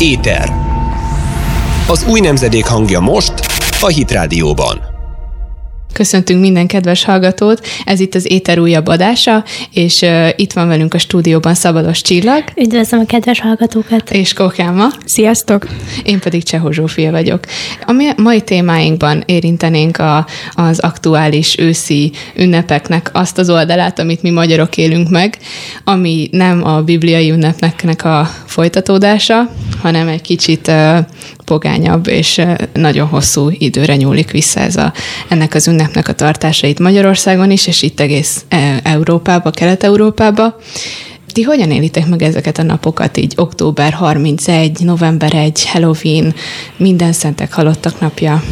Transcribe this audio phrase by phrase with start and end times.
[0.00, 0.52] Éter.
[1.88, 3.32] Az új nemzedék hangja most
[3.80, 4.94] a Hit Rádióban.
[5.92, 10.94] Köszöntünk minden kedves hallgatót, ez itt az Éter újabb adása, és uh, itt van velünk
[10.94, 12.44] a stúdióban Szabados Csillag.
[12.56, 14.10] Üdvözlöm a kedves hallgatókat!
[14.10, 14.86] És Kokáma.
[15.04, 15.66] Sziasztok!
[16.04, 17.40] Én pedig Csehó Zsófia vagyok.
[17.86, 24.76] A mai témáinkban érintenénk a, az aktuális őszi ünnepeknek azt az oldalát, amit mi magyarok
[24.76, 25.38] élünk meg,
[25.84, 29.50] ami nem a bibliai ünnepnek a folytatódása,
[29.82, 30.72] hanem egy kicsit
[31.44, 32.42] pogányabb és
[32.72, 34.92] nagyon hosszú időre nyúlik vissza ez a,
[35.28, 38.44] ennek az ünnepnek a tartása itt Magyarországon is, és itt egész
[38.82, 40.56] Európába, Kelet-Európába.
[41.32, 46.34] Ti hogyan élitek meg ezeket a napokat, így október 31, november 1, Halloween,
[46.76, 48.42] minden szentek halottak napja?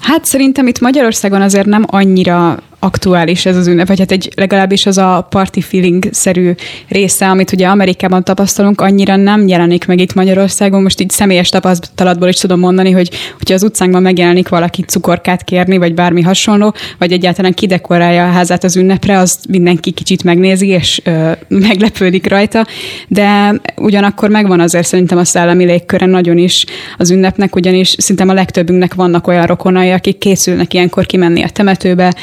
[0.00, 4.86] Hát szerintem itt Magyarországon azért nem annyira aktuális ez az ünnep, vagy hát egy, legalábbis
[4.86, 6.52] az a party feeling-szerű
[6.88, 10.82] része, amit ugye Amerikában tapasztalunk, annyira nem jelenik meg itt Magyarországon.
[10.82, 15.76] Most így személyes tapasztalatból is tudom mondani, hogy hogyha az utcánkban megjelenik valaki cukorkát kérni,
[15.76, 21.00] vagy bármi hasonló, vagy egyáltalán kidekorálja a házát az ünnepre, az mindenki kicsit megnézi, és
[21.04, 21.30] ö,
[21.68, 22.66] meglepődik rajta.
[23.08, 26.64] De ugyanakkor megvan azért szerintem a szellemi légköre nagyon is
[26.96, 32.14] az ünnepnek, ugyanis szerintem a legtöbbünknek vannak olyan rokonai, akik készülnek ilyenkor kimenni a temetőbe,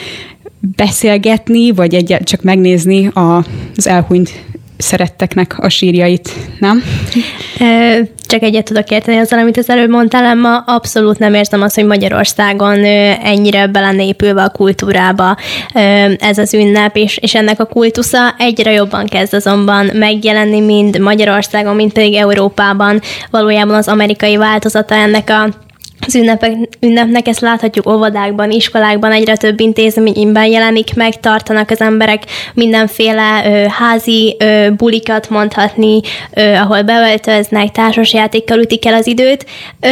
[0.76, 4.30] beszélgetni, vagy egy, csak megnézni a, az elhunyt
[4.78, 6.84] szeretteknek a sírjait, nem?
[8.28, 11.86] Csak egyet tudok érteni azzal, amit az előbb mondtál, ma abszolút nem érzem azt, hogy
[11.86, 12.84] Magyarországon
[13.24, 15.38] ennyire belenépülve a kultúrába
[16.18, 21.76] ez az ünnep, és, és ennek a kultusza egyre jobban kezd azonban megjelenni, mind Magyarországon,
[21.76, 23.02] mind pedig Európában.
[23.32, 25.50] Valójában az amerikai változata ennek a
[26.06, 32.24] az ünnepek, ünnepnek ezt láthatjuk óvodákban, iskolákban, egyre több intézményben jelenik meg, tartanak az emberek
[32.54, 36.00] mindenféle ö, házi ö, bulikat mondhatni,
[36.34, 39.46] ö, ahol beöltöznek, társasjátékkal ütik el az időt.
[39.80, 39.90] Ö,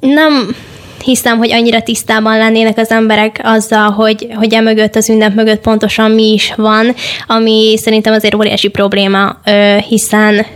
[0.00, 0.56] nem
[1.04, 6.10] hiszem, hogy annyira tisztában lennének az emberek azzal, hogy, hogy emögött az ünnep mögött pontosan
[6.10, 6.94] mi is van,
[7.26, 10.46] ami szerintem azért óriási probléma, ö, hiszen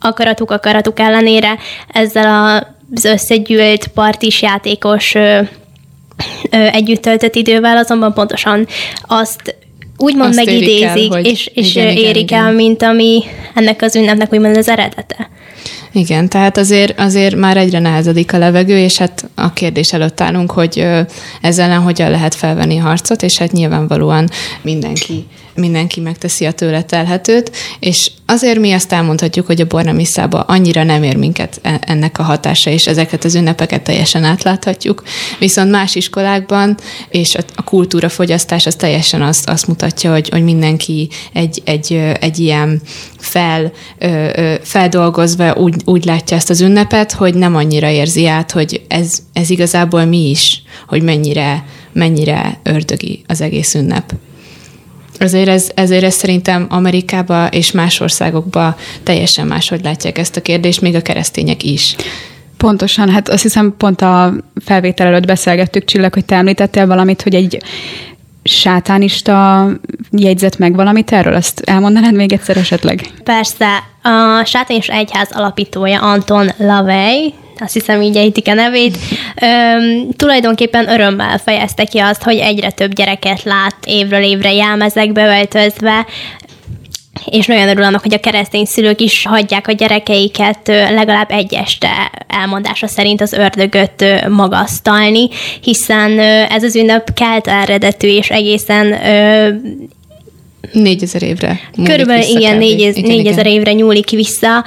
[0.00, 1.56] akaratuk akaratuk ellenére
[1.92, 5.40] ezzel a az összegyűlt partis játékos ö,
[6.50, 8.66] ö, együtt töltött idővel, azonban pontosan
[9.06, 9.56] azt
[9.96, 13.22] úgymond azt megidézik, el, és, és igen, érik igen, el, mint ami
[13.54, 15.30] ennek az ünnepnek úgymond az eredete.
[15.92, 20.50] Igen, tehát azért, azért már egyre nehezedik a levegő, és hát a kérdés előtt állunk,
[20.50, 20.78] hogy
[21.40, 24.28] ezzel ellen hogyan lehet felvenni harcot, és hát nyilvánvalóan
[24.62, 30.82] mindenki mindenki megteszi a tőle telhetőt, és azért mi azt elmondhatjuk, hogy a Bornamisszába annyira
[30.82, 35.02] nem ér minket e- ennek a hatása, és ezeket az ünnepeket teljesen átláthatjuk,
[35.38, 36.76] viszont más iskolákban,
[37.08, 42.38] és a kultúra fogyasztás az teljesen azt, azt mutatja, hogy, hogy mindenki egy, egy, egy
[42.38, 42.80] ilyen
[43.18, 43.72] fel,
[44.62, 49.50] feldolgozva úgy, úgy látja ezt az ünnepet, hogy nem annyira érzi át, hogy ez, ez
[49.50, 54.12] igazából mi is, hogy mennyire, mennyire ördögi az egész ünnep.
[55.18, 60.80] Azért ez, ezért ez szerintem Amerikába és más országokba teljesen máshogy látják ezt a kérdést,
[60.80, 61.96] még a keresztények is.
[62.56, 67.34] Pontosan, hát azt hiszem pont a felvétel előtt beszélgettük, Csillag, hogy te említettél valamit, hogy
[67.34, 67.62] egy
[68.42, 69.66] sátánista
[70.10, 71.34] jegyzet meg valamit erről?
[71.34, 73.06] Azt elmondanád még egyszer esetleg?
[73.24, 73.66] Persze.
[74.02, 78.98] A sátánista egyház alapítója Anton Lavey, azt hiszem így ejtik a nevét,
[79.42, 86.06] Üm, tulajdonképpen örömmel fejezte ki azt, hogy egyre több gyereket lát évről évre jelmezekbe öltözve,
[87.30, 92.10] és nagyon örül annak, hogy a keresztény szülők is hagyják a gyerekeiket legalább egy este
[92.26, 95.28] elmondása szerint az ördögöt magasztalni,
[95.60, 98.94] hiszen ez az ünnep kelt eredetű és egészen
[100.72, 101.60] Négyezer évre.
[101.84, 104.64] Körülbelül igen, négyezer évre nyúlik vissza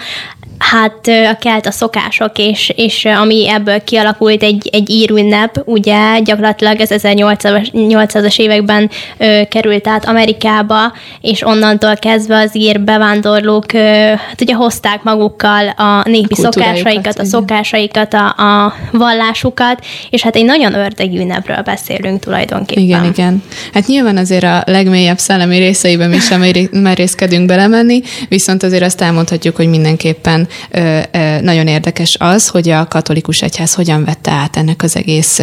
[0.57, 6.79] hát a kelt a szokások, és, és ami ebből kialakult egy, egy írünnep, ugye gyakorlatilag
[6.79, 13.79] az 1800-as években ö, került át Amerikába, és onnantól kezdve az ír bevándorlók ö,
[14.27, 20.45] hát ugye hozták magukkal a népi szokásaikat, a szokásaikat, a, a vallásukat, és hát egy
[20.45, 22.83] nagyon ördögi ünnepről beszélünk tulajdonképpen.
[22.83, 23.43] Igen, igen.
[23.73, 29.55] Hát nyilván azért a legmélyebb szellemi részeiben is sem merészkedünk belemenni, viszont azért azt elmondhatjuk,
[29.55, 30.99] hogy mindenképpen ö,
[31.41, 35.41] nagyon érdekes az, hogy a katolikus egyház hogyan vette át ennek az egész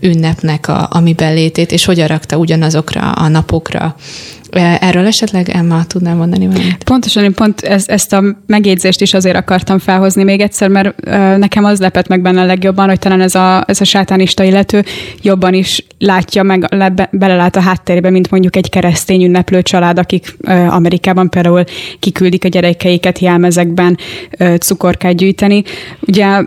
[0.00, 3.96] ünnepnek a, a mi belétét, és hogyan rakta ugyanazokra a napokra
[4.80, 6.84] Erről esetleg Emma tudnám mondani valamit?
[6.84, 11.36] Pontosan, én pont ez, ezt a megjegyzést is azért akartam felhozni még egyszer, mert uh,
[11.36, 14.84] nekem az lepett meg benne legjobban, hogy talán ez a, ez a sátánista illető
[15.22, 20.36] jobban is látja meg, le, belelát a háttérbe, mint mondjuk egy keresztény ünneplő család, akik
[20.40, 21.64] uh, Amerikában például
[21.98, 23.98] kiküldik a gyerekeiket jelmezekben
[24.58, 25.62] cukorkát gyűjteni.
[26.00, 26.44] Ugye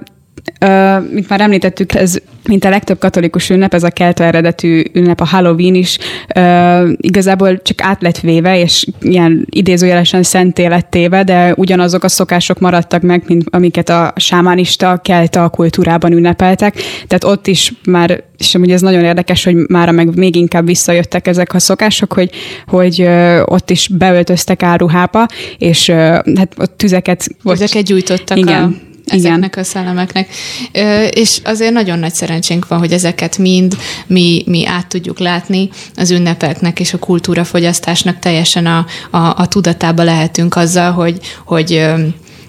[1.11, 2.17] mint már említettük, ez
[2.47, 5.97] mint a legtöbb katolikus ünnep, ez a kelta eredetű ünnep, a Halloween is
[6.35, 12.07] uh, igazából csak át lett véve, és ilyen idézőjelesen szenté lett téve, de ugyanazok a
[12.07, 16.75] szokások maradtak meg, mint amiket a sámánista kelta kultúrában ünnepeltek.
[17.07, 21.27] Tehát ott is már, és amúgy ez nagyon érdekes, hogy már meg még inkább visszajöttek
[21.27, 22.29] ezek a szokások, hogy,
[22.67, 25.25] hogy uh, ott is beöltöztek áruhába,
[25.57, 25.97] és uh,
[26.35, 27.27] hát ott tüzeket...
[27.43, 28.63] Tüzeket gyújtottak igen.
[28.63, 29.63] a ezeknek Igen.
[29.63, 30.29] a szellemeknek.
[31.09, 33.77] És azért nagyon nagy szerencsénk van, hogy ezeket mind
[34.07, 40.03] mi, mi át tudjuk látni az ünnepeknek és a kultúrafogyasztásnak teljesen a, a, a tudatába
[40.03, 41.85] lehetünk azzal, hogy, hogy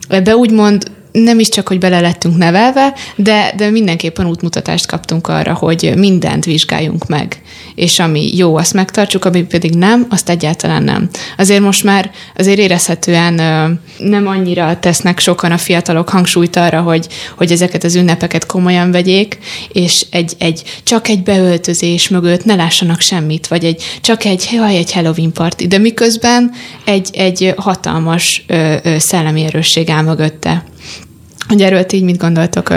[0.08, 0.90] ebbe úgymond
[1.22, 6.44] nem is csak, hogy bele lettünk nevelve, de, de mindenképpen útmutatást kaptunk arra, hogy mindent
[6.44, 7.43] vizsgáljunk meg.
[7.75, 11.08] És ami jó, azt megtartsuk, ami pedig nem, azt egyáltalán nem.
[11.37, 13.34] Azért most már azért érezhetően
[13.99, 17.06] nem annyira tesznek sokan a fiatalok hangsúlyt arra, hogy,
[17.37, 19.38] hogy ezeket az ünnepeket komolyan vegyék,
[19.72, 24.76] és egy, egy csak egy beöltözés mögött ne lássanak semmit, vagy egy csak egy, jaj,
[24.76, 26.50] egy Halloween party, de miközben
[26.84, 30.64] egy, egy hatalmas ö, ö, szellemi erősség áll mögötte
[31.49, 32.69] hogy erről így mit gondoltok,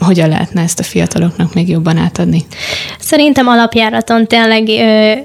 [0.00, 2.46] hogyan lehetne ezt a fiataloknak még jobban átadni?
[2.98, 4.68] Szerintem alapjáraton tényleg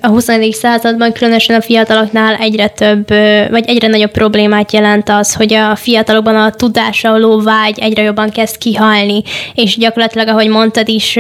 [0.02, 0.28] a 20.
[0.52, 3.10] században különösen a fiataloknál egyre több,
[3.50, 8.30] vagy egyre nagyobb problémát jelent az, hogy a fiatalokban a tudásra való vágy egyre jobban
[8.30, 11.14] kezd kihalni, és gyakorlatilag, ahogy mondtad is,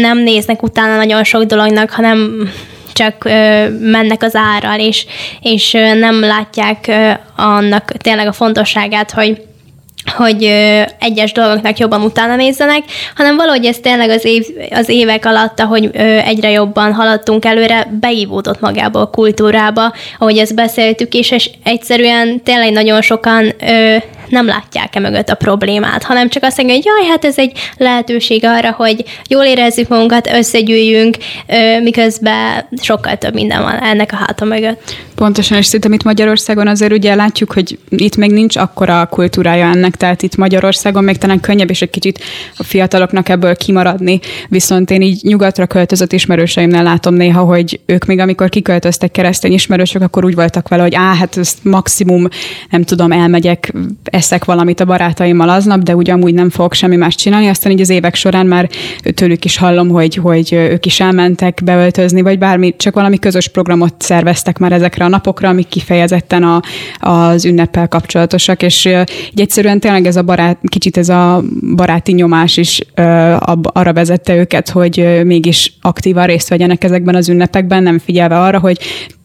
[0.00, 2.48] nem néznek utána nagyon sok dolognak, hanem
[2.92, 3.24] csak
[3.80, 5.06] mennek az árral, és,
[5.40, 6.90] és nem látják
[7.36, 9.42] annak tényleg a fontosságát, hogy
[10.06, 10.44] hogy
[11.00, 12.82] egyes dolgoknak jobban utána nézzenek,
[13.16, 15.90] hanem valahogy ez tényleg az, év, az évek alatt, ahogy
[16.24, 22.72] egyre jobban haladtunk előre, beívódott magába a kultúrába, ahogy ezt beszéltük, és, és egyszerűen tényleg
[22.72, 23.52] nagyon sokan
[24.30, 28.44] nem látják-e mögött a problémát, hanem csak azt mondják, hogy jaj, hát ez egy lehetőség
[28.44, 31.16] arra, hogy jól érezzük magunkat, összegyűjjünk,
[31.82, 34.94] miközben sokkal több minden van ennek a háta mögött.
[35.14, 39.96] Pontosan, és szerintem itt Magyarországon azért ugye látjuk, hogy itt még nincs akkora kultúrája ennek,
[39.96, 42.24] tehát itt Magyarországon még talán könnyebb és egy kicsit
[42.56, 48.18] a fiataloknak ebből kimaradni, viszont én így nyugatra költözött ismerőseimnél látom néha, hogy ők még
[48.18, 52.28] amikor kiköltöztek keresztény ismerősök, akkor úgy voltak vele, hogy á, hát ezt maximum,
[52.70, 53.72] nem tudom, elmegyek
[54.20, 57.46] eszek valamit a barátaimmal aznap, de ugye amúgy nem fogok semmi más csinálni.
[57.46, 58.68] Aztán így az évek során már
[59.14, 63.94] tőlük is hallom, hogy, hogy ők is elmentek beöltözni, vagy bármi, csak valami közös programot
[63.98, 66.60] szerveztek már ezekre a napokra, amik kifejezetten a,
[66.98, 68.84] az ünneppel kapcsolatosak, és
[69.30, 71.42] így egyszerűen tényleg ez a barát, kicsit ez a
[71.76, 72.80] baráti nyomás is
[73.62, 78.78] arra vezette őket, hogy mégis aktívan részt vegyenek ezekben az ünnepekben, nem figyelve arra, hogy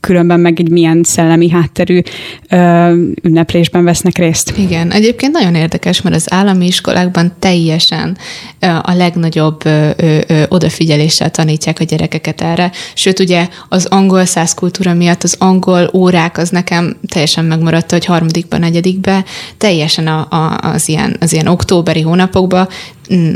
[0.06, 2.02] különben meg egy milyen szellemi hátterű
[2.50, 4.54] ö, ünneplésben vesznek részt.
[4.58, 8.18] Igen, egyébként nagyon érdekes, mert az állami iskolákban teljesen
[8.82, 12.72] a legnagyobb ö, ö, odafigyeléssel tanítják a gyerekeket erre.
[12.94, 18.06] Sőt, ugye az angol száz kultúra miatt az angol órák az nekem teljesen megmaradt, hogy
[18.06, 19.26] harmadikban, negyedikben
[19.58, 22.68] teljesen a, a, az, ilyen, az ilyen októberi hónapokban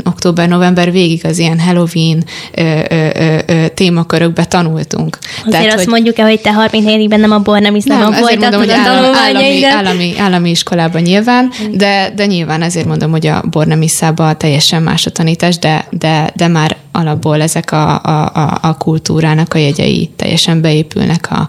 [0.04, 2.24] október-november végig az ilyen Halloween
[2.54, 5.18] ö, ö, ö, témakörökbe tanultunk.
[5.38, 5.92] Azért Tehát, azt hogy...
[5.92, 9.16] mondjuk el, hogy te 34-ben nem a bor nem nem, nem azért mondom, hogy állami,
[9.16, 11.76] állami, állami, állami iskolában nyilván, mm.
[11.76, 16.48] de, de nyilván ezért mondom, hogy a bornemisszában teljesen más a tanítás, de, de, de
[16.48, 21.48] már alapból ezek a, a, a, kultúrának a jegyei teljesen beépülnek a,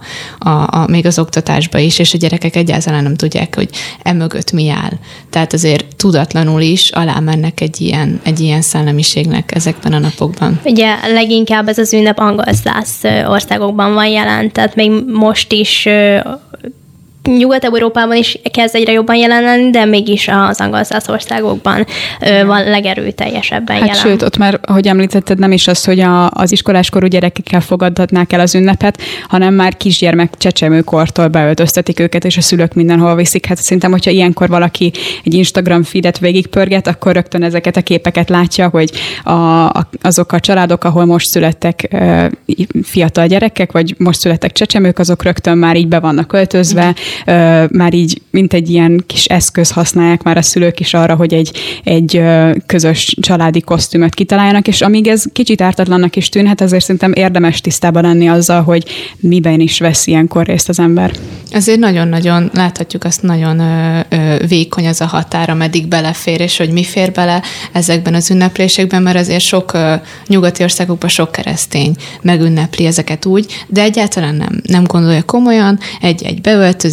[0.49, 3.69] a, a, még az oktatásba is, és a gyerekek egyáltalán nem tudják, hogy
[4.03, 4.91] emögött mi áll.
[5.29, 10.59] Tehát azért tudatlanul is alá mennek egy ilyen, egy ilyen szellemiségnek ezekben a napokban.
[10.63, 15.87] Ugye leginkább ez az ünnep angol száz országokban van jelen, tehát még most is
[17.23, 21.85] Nyugat-Európában is kezd egyre jobban jelenni, de mégis az angol száz országokban
[22.21, 24.01] ö, van legerőteljesebben hát jelen.
[24.01, 28.39] Sőt, ott már, ahogy említetted, nem is az, hogy a, az iskoláskorú gyerekekkel fogadhatnák el
[28.39, 33.45] az ünnepet, hanem már kisgyermek csecsemőkortól beöltöztetik őket, és a szülők mindenhol viszik.
[33.45, 34.91] Hát szerintem, hogyha ilyenkor valaki
[35.23, 38.91] egy Instagram feedet végigpörget, akkor rögtön ezeket a képeket látja, hogy
[39.23, 42.25] a, a, azok a családok, ahol most születtek ö,
[42.83, 47.09] fiatal gyerekek, vagy most születtek csecsemők, azok rögtön már így be vannak öltözve, mm
[47.71, 51.51] már így, mint egy ilyen kis eszköz használják már a szülők is arra, hogy egy,
[51.83, 52.21] egy
[52.65, 58.03] közös családi kosztümöt kitaláljanak, és amíg ez kicsit ártatlannak is tűnhet, azért szerintem érdemes tisztában
[58.03, 58.85] lenni azzal, hogy
[59.19, 61.11] miben is vesz ilyenkor részt az ember.
[61.53, 66.71] Azért nagyon-nagyon láthatjuk azt nagyon ö, ö, vékony az a határ, ameddig belefér, és hogy
[66.71, 67.41] mi fér bele
[67.71, 69.93] ezekben az ünneplésekben, mert azért sok ö,
[70.27, 76.41] nyugati országokban sok keresztény megünnepli ezeket úgy, de egyáltalán nem, nem gondolja komolyan, egy, egy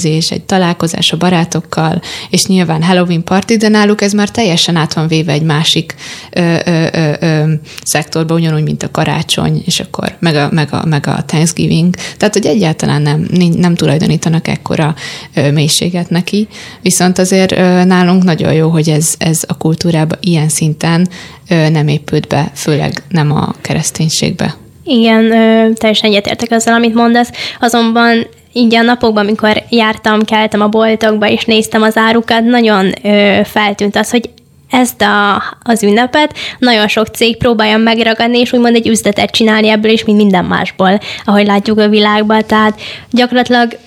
[0.08, 2.00] beöltözés, egy találkozás a barátokkal,
[2.30, 5.94] és nyilván Halloween party, de náluk ez már teljesen át van véve egy másik
[6.30, 10.84] ö, ö, ö, ö, szektorba, ugyanúgy, mint a karácsony, és akkor meg a, meg a,
[10.86, 11.94] meg a Thanksgiving.
[12.16, 14.94] Tehát, hogy egyáltalán nem, nem tulajdonítanak ekkora
[15.34, 16.48] ö, mélységet neki,
[16.82, 21.08] viszont azért ö, nálunk nagyon jó, hogy ez, ez a kultúrában ilyen szinten
[21.48, 24.56] ö, nem épült be, főleg nem a kereszténységbe.
[24.84, 25.28] Igen,
[25.74, 28.26] teljesen egyetértek azzal, amit mondasz, azonban
[28.58, 33.96] így a napokban, amikor jártam, keltem a boltokba, és néztem az árukat, nagyon ö, feltűnt
[33.96, 34.30] az, hogy
[34.70, 39.90] ezt a, az ünnepet nagyon sok cég próbálja megragadni, és úgymond egy üzletet csinálni ebből
[39.90, 42.42] is, mint minden másból, ahogy látjuk a világban.
[42.46, 43.78] Tehát gyakorlatilag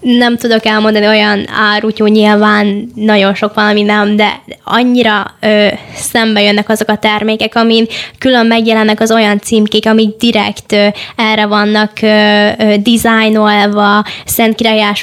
[0.00, 6.68] nem tudok elmondani olyan árutyó, nyilván nagyon sok valami nem, de annyira ö, szembe jönnek
[6.68, 7.86] azok a termékek, amin
[8.18, 10.86] külön megjelennek az olyan címkék, amik direkt ö,
[11.16, 14.94] erre vannak ö, ö, dizájnolva, Szent Király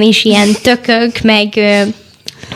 [0.00, 1.82] is ilyen tökök, meg ö,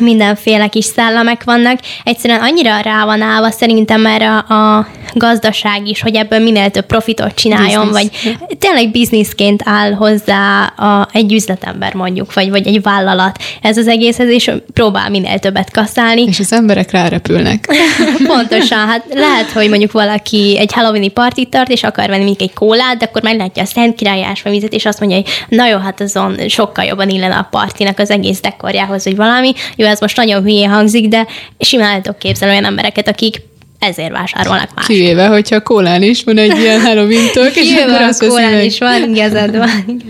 [0.00, 1.78] mindenféle kis szellemek vannak.
[2.04, 7.34] Egyszerűen annyira rá van állva szerintem erre a gazdaság is, hogy ebből minél több profitot
[7.34, 8.24] csináljon, Business.
[8.24, 13.88] vagy tényleg bizniszként áll hozzá a, egy üzletember mondjuk, vagy, vagy egy vállalat ez az
[13.88, 16.22] egészhez, és próbál minél többet kaszálni.
[16.22, 17.68] És az emberek rárepülnek.
[18.34, 22.54] Pontosan, hát lehet, hogy mondjuk valaki egy Halloweeni partit tart, és akar venni mondjuk egy
[22.54, 26.00] kólát, de akkor meglátja a Szent Királyás vizet, és azt mondja, hogy na jó, hát
[26.00, 29.52] azon sokkal jobban illene a partinak az egész dekorjához, hogy valami.
[29.76, 31.26] Jó, ez most nagyon hülyé hangzik, de
[31.58, 33.42] simán el tudok képzelni olyan embereket, akik
[33.78, 34.86] ezért vásárolnak más.
[34.86, 37.24] Kivéve, hogyha a kólán is van egy ilyen Halloween
[37.54, 40.02] és akkor azt a kólán is van, igazad van.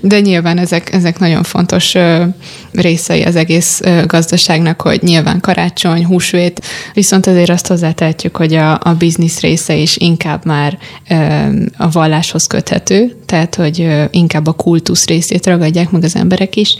[0.00, 1.94] De nyilván ezek, ezek nagyon fontos
[2.72, 8.94] részei az egész gazdaságnak, hogy nyilván karácsony, húsvét, viszont azért azt hozzátehetjük, hogy a, a
[8.98, 10.78] biznisz része is inkább már
[11.76, 16.76] a valláshoz köthető, tehát hogy inkább a kultusz részét ragadják meg az emberek is,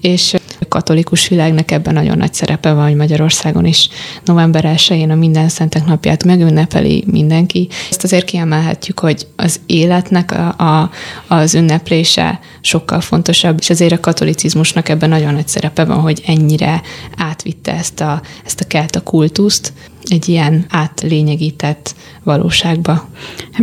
[0.00, 3.88] és a katolikus világnak ebben nagyon nagy szerepe van, hogy Magyarországon is
[4.24, 7.68] november 1-én a Minden Szentek napját megünnepeli mindenki.
[7.90, 10.90] Ezt azért kiemelhetjük, hogy az életnek a, a,
[11.28, 16.82] az ünneplése sokkal fontosabb, és azért a katolicizmusnak ebben nagyon nagy szerepe van, hogy ennyire
[17.16, 19.72] átvitte ezt a, ezt a kelta kultuszt
[20.04, 23.08] egy ilyen átlényegített valóságba.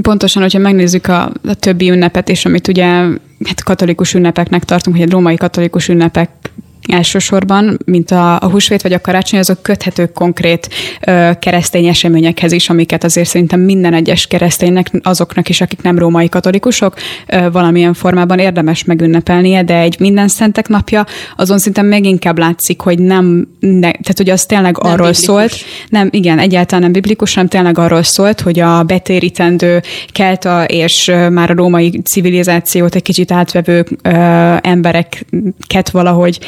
[0.01, 2.85] Pontosan, hogyha megnézzük a, a többi ünnepet, és amit ugye
[3.43, 6.29] hát katolikus ünnepeknek tartunk, hogy a római katolikus ünnepek
[6.91, 10.69] elsősorban, mint a, a húsvét vagy a karácsony, azok köthetők konkrét
[11.07, 16.29] ö, keresztény eseményekhez is, amiket azért szerintem minden egyes kereszténynek, azoknak is, akik nem római
[16.29, 16.95] katolikusok,
[17.27, 21.05] ö, valamilyen formában érdemes megünnepelnie, de egy minden szentek napja,
[21.35, 25.25] azon szinte még inkább látszik, hogy nem, ne, tehát hogy az tényleg nem arról biblikus.
[25.25, 25.55] szólt,
[25.89, 29.81] nem, igen, egyáltalán nem biblikus, hanem tényleg arról szólt, hogy a betérítendő
[30.11, 34.09] kelta és már a római civilizációt egy kicsit átvevő ö,
[34.61, 36.39] embereket valahogy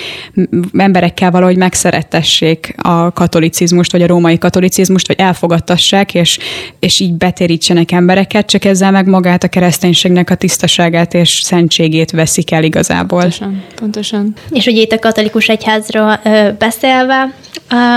[0.78, 6.38] emberekkel valahogy megszerettessék a katolicizmust, vagy a római katolicizmust, vagy elfogadtassák, és,
[6.80, 12.52] és így betérítsenek embereket, csak ezzel meg magát a kereszténységnek a tisztaságát és szentségét veszik
[12.52, 13.20] el igazából.
[13.20, 14.34] Pontosan, pontosan.
[14.52, 17.34] És ugye itt a katolikus egyházról ö, beszélve,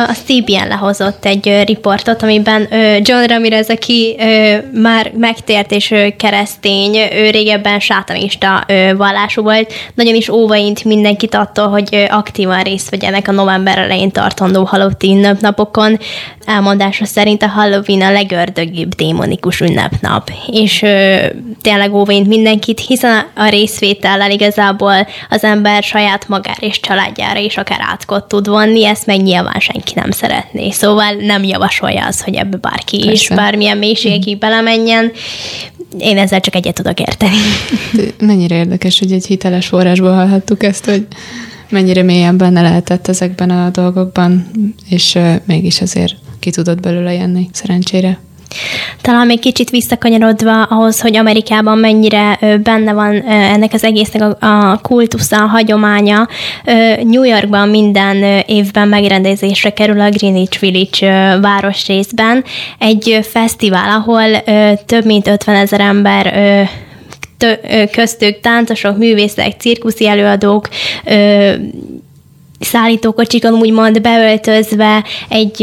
[0.09, 2.69] a CBN lehozott egy riportot, amiben
[3.03, 4.17] John Ramirez, aki
[4.73, 8.67] már megtért és keresztény, ő régebben sátanista
[8.97, 14.65] vallású volt, nagyon is óvaint mindenkit attól, hogy aktívan részt vegyenek a november elején tartandó
[14.65, 15.99] Halloween napokon.
[16.45, 20.85] Elmondása szerint a Halloween a legördögibb démonikus ünnepnap, és
[21.63, 27.81] tényleg óvaint mindenkit, hiszen a részvétellel igazából az ember saját magára és családjára is akár
[27.81, 30.71] átkot tud vonni, ezt meg nyilván senki nem szeretné.
[30.71, 33.13] Szóval nem javasolja az, hogy ebbe bárki Persze.
[33.13, 35.13] is bármilyen mélységig belemenjen.
[35.99, 37.37] Én ezzel csak egyet tudok érteni.
[38.21, 41.07] Mennyire érdekes, hogy egy hiteles forrásból hallhattuk ezt, hogy
[41.69, 44.51] mennyire mélyen benne lehetett ezekben a dolgokban,
[44.89, 48.19] és mégis azért ki tudott belőle jönni, szerencsére.
[49.01, 55.43] Talán még kicsit visszakanyarodva ahhoz, hogy Amerikában mennyire benne van ennek az egésznek a kultusza,
[55.43, 56.29] a hagyománya.
[57.03, 62.45] New Yorkban minden évben megrendezésre kerül a Greenwich Village városrészben
[62.79, 64.43] egy fesztivál, ahol
[64.87, 66.35] több mint 50 ezer ember
[67.93, 70.69] köztük táncosok, művészek, cirkuszi előadók,
[72.61, 75.57] szállítókocsikon úgymond beöltözve egy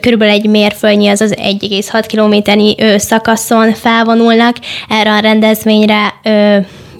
[0.00, 4.56] körülbelül egy mérföldnyi, az az 1,6 kilométernyi szakaszon felvonulnak.
[4.88, 6.14] Erre a rendezvényre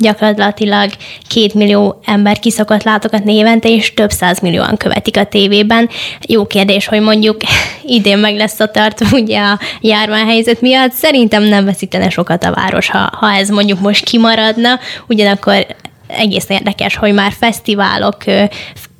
[0.00, 0.90] gyakorlatilag
[1.28, 4.10] két millió ember kiszokott látogatni évente, és több
[4.42, 5.88] millióan követik a tévében.
[6.20, 7.36] Jó kérdés, hogy mondjuk
[7.82, 10.92] idén meg lesz a tartó ugye a járványhelyzet miatt.
[10.92, 14.78] Szerintem nem veszítene sokat a város, ha, ha ez mondjuk most kimaradna,
[15.08, 15.66] ugyanakkor
[16.06, 18.16] egész érdekes, hogy már fesztiválok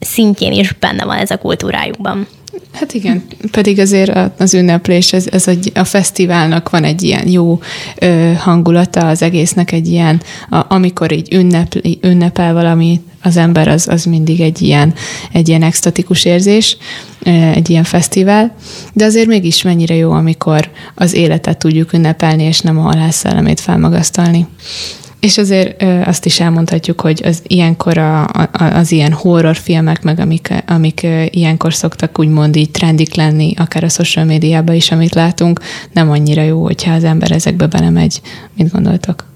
[0.00, 2.26] szintjén is benne van ez a kultúrájukban.
[2.72, 7.60] Hát igen, pedig azért az ünneplés, ez, ez egy, a fesztiválnak van egy ilyen jó
[7.98, 13.88] ö, hangulata, az egésznek egy ilyen, a, amikor így ünnep, ünnepel valami az ember, az,
[13.88, 14.94] az mindig egy ilyen,
[15.32, 16.76] egy ilyen extatikus érzés,
[17.54, 18.54] egy ilyen fesztivál,
[18.92, 24.46] de azért mégis mennyire jó, amikor az életet tudjuk ünnepelni, és nem a halásszellemét felmagasztalni.
[25.20, 30.52] És azért azt is elmondhatjuk, hogy az ilyenkor a, a, az ilyen horrorfilmek, meg amik,
[30.66, 35.60] amik ilyenkor szoktak úgymond így trendik lenni, akár a social médiában is, amit látunk,
[35.92, 38.20] nem annyira jó, hogyha az ember ezekbe belemegy.
[38.56, 39.29] Mit gondoltok?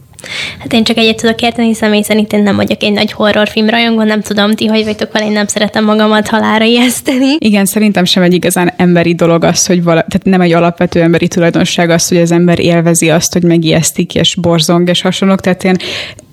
[0.59, 4.03] Hát én csak egyet tudok érteni, személy szerint én nem vagyok egy nagy horrorfilm rajongó,
[4.03, 7.37] nem tudom, ti hogy vagytok vele, én nem szeretem magamat halára ijeszteni.
[7.39, 11.29] Igen, szerintem sem egy igazán emberi dolog az, hogy vala, tehát nem egy alapvető emberi
[11.29, 15.77] tulajdonság az, hogy az ember élvezi azt, hogy megijesztik és borzong és hasonlók, tehát én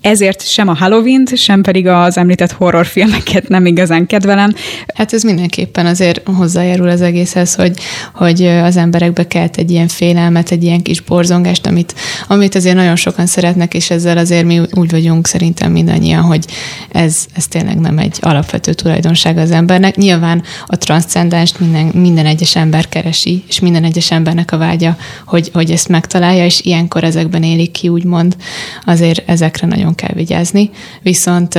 [0.02, 4.52] ezért sem a Halloween-t, sem pedig az említett horrorfilmeket nem igazán kedvelem.
[4.94, 7.78] Hát ez mindenképpen azért hozzájárul az egészhez, hogy,
[8.14, 11.94] hogy az emberekbe kelt egy ilyen félelmet, egy ilyen kis borzongást, amit,
[12.28, 16.44] amit azért nagyon sokan szeretnek, és ezzel azért mi úgy vagyunk szerintem mindannyian, hogy
[16.92, 19.96] ez, ez tényleg nem egy alapvető tulajdonság az embernek.
[19.96, 25.50] Nyilván a transzcendenst minden, minden egyes ember keresi, és minden egyes embernek a vágya, hogy,
[25.52, 28.36] hogy ezt megtalálja, és ilyenkor ezekben élik ki, úgymond.
[28.84, 30.70] Azért ezekre nagyon nagyon kell vigyázni,
[31.02, 31.54] viszont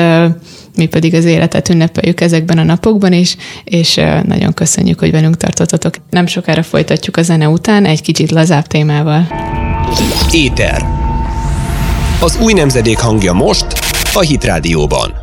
[0.75, 5.95] mi pedig az életet ünnepeljük ezekben a napokban is, és nagyon köszönjük, hogy velünk tartottatok.
[6.09, 9.27] Nem sokára folytatjuk a zene után egy kicsit lazább témával.
[10.31, 10.85] Éter.
[12.21, 13.65] Az új nemzedék hangja most
[14.13, 15.22] a Hit Rádióban.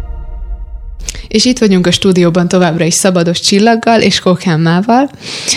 [1.31, 5.11] És itt vagyunk a stúdióban továbbra is Szabados Csillaggal és Kokhámmával.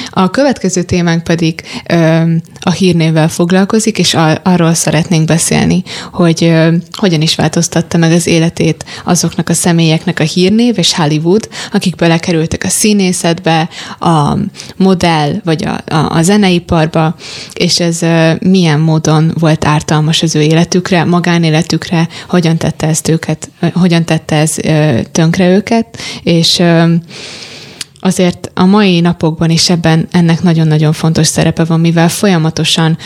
[0.10, 2.22] A következő témánk pedig ö,
[2.60, 8.28] a hírnévvel foglalkozik, és a, arról szeretnénk beszélni, hogy ö, hogyan is változtatta meg az
[8.28, 14.38] életét azoknak a személyeknek a hírnév és Hollywood, akik belekerültek a színészetbe, a
[14.76, 17.16] modell vagy a, a, a zeneiparba,
[17.54, 23.50] és ez ö, milyen módon volt ártalmas az ő életükre, magánéletükre, hogyan tette ezt őket,
[23.74, 26.62] hogyan tette ez ö, tönkre őket, őket, és
[28.00, 32.98] azért a mai napokban is ebben ennek nagyon-nagyon fontos szerepe van, mivel folyamatosan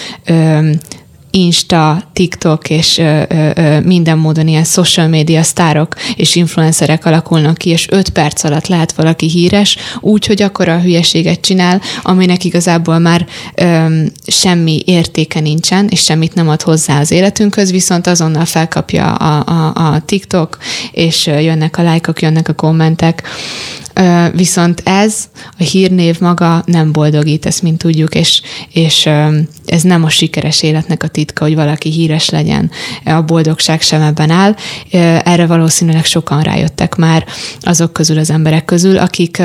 [1.32, 3.24] Insta, TikTok és ö,
[3.56, 8.68] ö, minden módon ilyen social media sztárok és influencerek alakulnak ki, és öt perc alatt
[8.68, 13.86] lehet valaki híres, úgy, hogy akkor a hülyeséget csinál, aminek igazából már ö,
[14.28, 19.94] semmi értéke nincsen, és semmit nem ad hozzá az életünkhöz, viszont azonnal felkapja a, a,
[19.94, 20.58] a TikTok,
[20.92, 23.24] és jönnek a lájkok, jönnek a kommentek,
[24.34, 29.10] Viszont ez, a hírnév maga nem boldogít, ezt mint tudjuk, és, és
[29.66, 32.72] ez nem a sikeres életnek a titka, hogy valaki híres legyen.
[33.06, 34.56] A boldogság sem ebben áll.
[35.24, 37.26] Erre valószínűleg sokan rájöttek már
[37.62, 39.38] azok közül az emberek közül, akik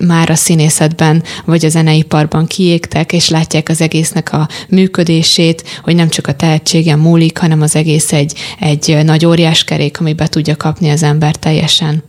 [0.00, 6.08] már a színészetben vagy a zeneiparban kiégtek, és látják az egésznek a működését, hogy nem
[6.08, 10.56] csak a tehetségen múlik, hanem az egész egy, egy nagy óriás kerék, ami be tudja
[10.56, 12.02] kapni az ember teljesen.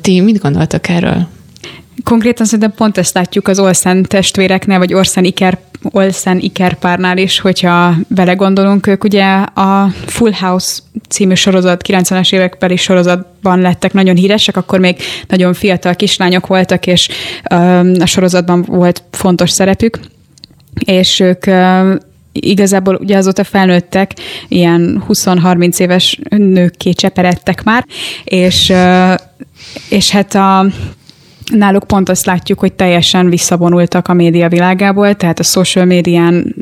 [0.00, 1.33] Ti mit gondoltak erről?
[2.04, 7.40] Konkrétan szerintem pont ezt látjuk az Olsen testvéreknél, vagy Orsen Iker, Olsen Iker párnál is,
[7.40, 14.56] hogyha belegondolunk, ők ugye a Full House című sorozat, 90-es évekbeli sorozatban lettek nagyon híresek,
[14.56, 14.96] akkor még
[15.28, 17.08] nagyon fiatal kislányok voltak, és
[17.98, 19.98] a sorozatban volt fontos szerepük,
[20.84, 21.44] és ők
[22.32, 24.12] igazából ugye azóta felnőttek,
[24.48, 27.86] ilyen 20-30 éves nőkké cseperedtek már,
[28.24, 28.72] és,
[29.88, 30.66] és hát a
[31.52, 36.54] Náluk pont azt látjuk, hogy teljesen visszavonultak a média világából, tehát a social médián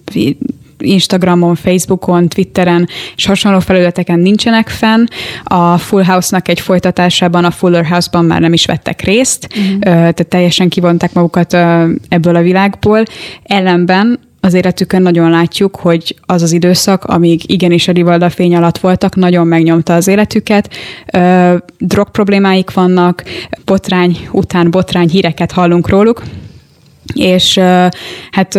[0.79, 5.05] Instagramon, Facebookon, Twitteren és hasonló felületeken nincsenek fenn.
[5.45, 9.79] A Full House-nak egy folytatásában, a Fuller House-ban már nem is vettek részt, uh-huh.
[9.79, 11.55] tehát teljesen kivonták magukat
[12.09, 13.03] ebből a világból.
[13.42, 18.78] Ellenben az életükön nagyon látjuk, hogy az az időszak, amíg igenis a Rivalda fény alatt
[18.78, 20.74] voltak, nagyon megnyomta az életüket.
[21.78, 23.24] Drog problémáik vannak,
[23.64, 26.22] botrány után botrány híreket hallunk róluk,
[27.14, 27.59] és
[28.31, 28.59] hát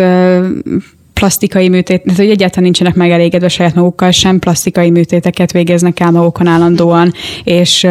[1.14, 6.46] plastikai műtét, tehát hogy egyáltalán nincsenek megelégedve saját magukkal, sem plastikai műtéteket végeznek el magukon
[6.46, 7.12] állandóan,
[7.44, 7.84] és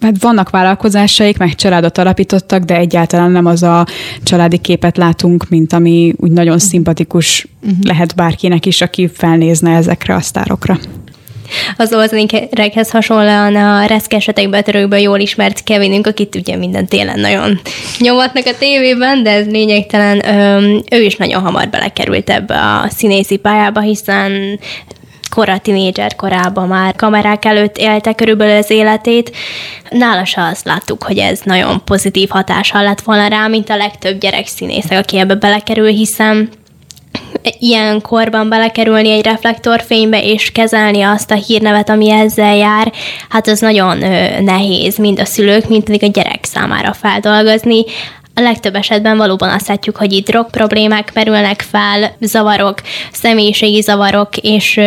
[0.00, 3.86] hát vannak vállalkozásaik, meg családot alapítottak, de egyáltalán nem az a
[4.22, 7.78] családi képet látunk, mint ami úgy nagyon szimpatikus uh-huh.
[7.82, 10.78] lehet bárkinek is, aki felnézne ezekre a sztárokra
[11.76, 17.60] az olzenikekhez hasonlóan a reszkesetek betörőkből jól ismert Kevinünk, akit ugye minden télen nagyon
[17.98, 20.22] nyomatnak a tévében, de ez lényegtelen.
[20.90, 24.58] Ő is nagyon hamar belekerült ebbe a színészi pályába, hiszen
[25.30, 29.36] kora tinédzser korában már kamerák előtt élte körülbelül az életét.
[29.90, 34.20] Nála se azt láttuk, hogy ez nagyon pozitív hatással lett volna rá, mint a legtöbb
[34.20, 36.48] gyerek színészek, aki ebbe belekerül, hiszen
[37.58, 42.92] ilyen korban belekerülni egy reflektorfénybe és kezelni azt a hírnevet, ami ezzel jár,
[43.28, 43.98] hát az nagyon
[44.42, 47.84] nehéz, mind a szülők, mind pedig a gyerek számára feldolgozni.
[48.34, 52.80] A legtöbb esetben valóban azt látjuk, hogy itt drog problémák merülnek fel, zavarok,
[53.12, 54.80] személyiségi zavarok, és,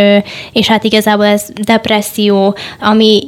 [0.52, 3.24] és hát igazából ez depresszió, ami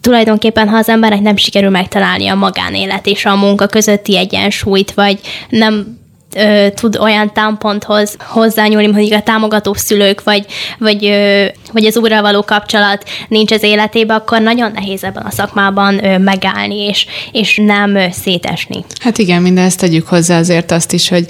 [0.00, 5.20] tulajdonképpen, ha az embernek nem sikerül megtalálni a magánélet és a munka közötti egyensúlyt, vagy
[5.48, 5.99] nem
[6.36, 10.46] ö, tud olyan támponthoz hozzányúlni, mondjuk a támogató szülők, vagy,
[10.78, 15.30] vagy, ö, vagy az úrral való kapcsolat nincs az életében, akkor nagyon nehéz ebben a
[15.30, 18.84] szakmában ö, megállni, és, és nem ö, szétesni.
[19.00, 21.24] Hát igen, mindezt tegyük hozzá azért azt is, hogy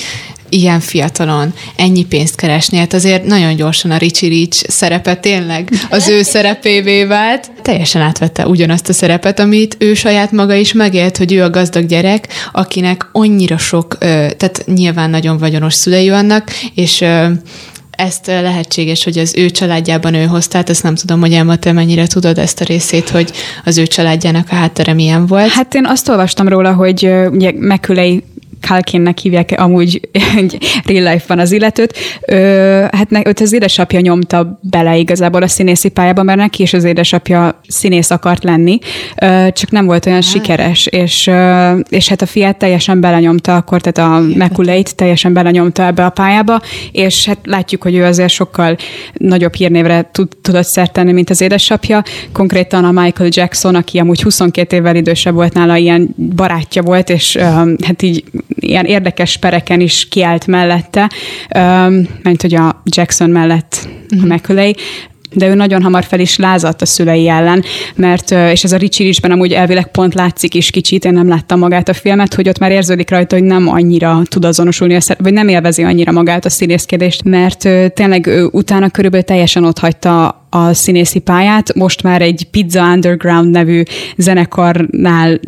[0.51, 6.09] ilyen fiatalon ennyi pénzt keresni, hát azért nagyon gyorsan a Richie Rich szerepe tényleg az
[6.09, 7.51] ő szerepévé vált.
[7.63, 11.87] Teljesen átvette ugyanazt a szerepet, amit ő saját maga is megélt, hogy ő a gazdag
[11.87, 17.05] gyerek, akinek annyira sok, tehát nyilván nagyon vagyonos szülei vannak, és
[17.91, 21.73] ezt lehetséges, hogy az ő családjában ő hozta, tehát ezt nem tudom, hogy Emma, te
[21.73, 23.31] mennyire tudod ezt a részét, hogy
[23.65, 25.51] az ő családjának a háttere milyen volt.
[25.51, 28.23] Hát én azt olvastam róla, hogy ugye Mekülei
[28.69, 31.97] Kalkinnek hívják amúgy egy real life-ban az illetőt.
[32.21, 36.73] Ö, hát ne, őt az édesapja nyomta bele igazából a színészi pályába, mert neki is
[36.73, 38.79] az édesapja színész akart lenni,
[39.23, 40.25] ö, csak nem volt olyan ah.
[40.25, 45.85] sikeres, és, ö, és hát a fiát teljesen belenyomta akkor, tehát a Mekuleit teljesen belenyomta
[45.85, 46.61] ebbe a pályába,
[46.93, 48.77] és hát látjuk, hogy ő azért sokkal
[49.13, 52.03] nagyobb hírnévre tud, tudott szert tenni, mint az édesapja.
[52.33, 57.37] Konkrétan a Michael Jackson, aki amúgy 22 évvel idősebb volt nála, ilyen barátja volt, és
[57.87, 61.11] hát így ilyen érdekes pereken is kiállt mellette,
[62.23, 64.33] mert hogy a Jackson mellett a mhm.
[64.33, 64.73] McCulley,
[65.33, 69.07] de ő nagyon hamar fel is lázadt a szülei ellen, mert, és ez a Richie
[69.07, 72.59] Richben amúgy elvileg pont látszik is kicsit, én nem láttam magát a filmet, hogy ott
[72.59, 77.25] már érződik rajta, hogy nem annyira tud azonosulni, vagy nem élvezi annyira magát a színészkedést,
[77.25, 83.51] mert tényleg utána körülbelül teljesen ott hagyta a színészi pályát, most már egy Pizza Underground
[83.51, 83.83] nevű
[84.17, 85.41] zenekarnál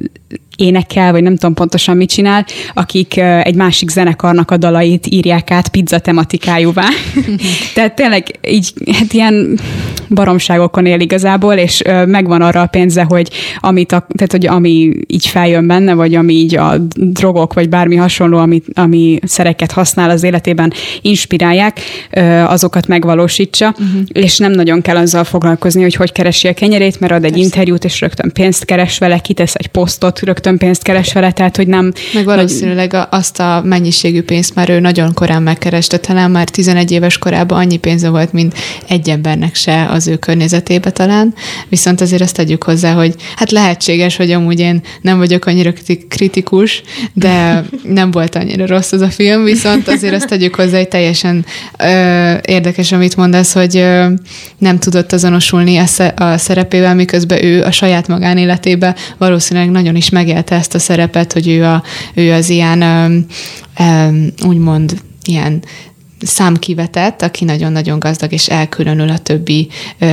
[0.57, 5.69] énekel, vagy nem tudom pontosan mit csinál, akik egy másik zenekarnak a dalait írják át
[5.69, 6.87] pizza tematikájúvá.
[7.75, 9.59] Tehát tényleg így, hát ilyen
[10.09, 15.27] baromságokon él igazából, és megvan arra a pénze, hogy amit a, tehát, hogy ami így
[15.27, 20.23] feljön benne, vagy ami így a drogok, vagy bármi hasonló, ami, ami szereket használ az
[20.23, 21.81] életében, inspirálják,
[22.47, 24.03] azokat megvalósítsa, uh-huh.
[24.13, 27.45] és nem nagyon kell azzal foglalkozni, hogy hogy keresi a kenyerét, mert ad egy Persze.
[27.45, 31.67] interjút, és rögtön pénzt keres vele, kitesz egy posztot, rögtön pénzt keres vele, tehát hogy
[31.67, 31.93] nem...
[32.15, 33.07] Meg valószínűleg nagy...
[33.11, 37.77] azt a mennyiségű pénzt már ő nagyon korán megkereste, talán már 11 éves korában annyi
[37.77, 38.55] pénze volt, mint
[38.89, 41.35] egy embernek se az ő környezetébe talán,
[41.69, 45.73] viszont azért azt tegyük hozzá, hogy hát lehetséges, hogy amúgy én nem vagyok annyira
[46.09, 50.89] kritikus, de nem volt annyira rossz az a film, viszont azért azt tegyük hozzá, hogy
[50.89, 51.45] teljesen
[51.79, 54.07] ö, érdekes, amit mondasz, hogy ö,
[54.59, 55.81] nem tudott azonosulni
[56.15, 61.49] a, szerepével, miközben ő a saját magánéletébe valószínűleg nagyon is megélte ezt a szerepet, hogy
[61.49, 61.83] ő, a,
[62.15, 63.27] ő az ilyen
[64.47, 65.63] úgymond ilyen
[66.21, 69.69] számkivetett, aki nagyon-nagyon gazdag és elkülönül a többi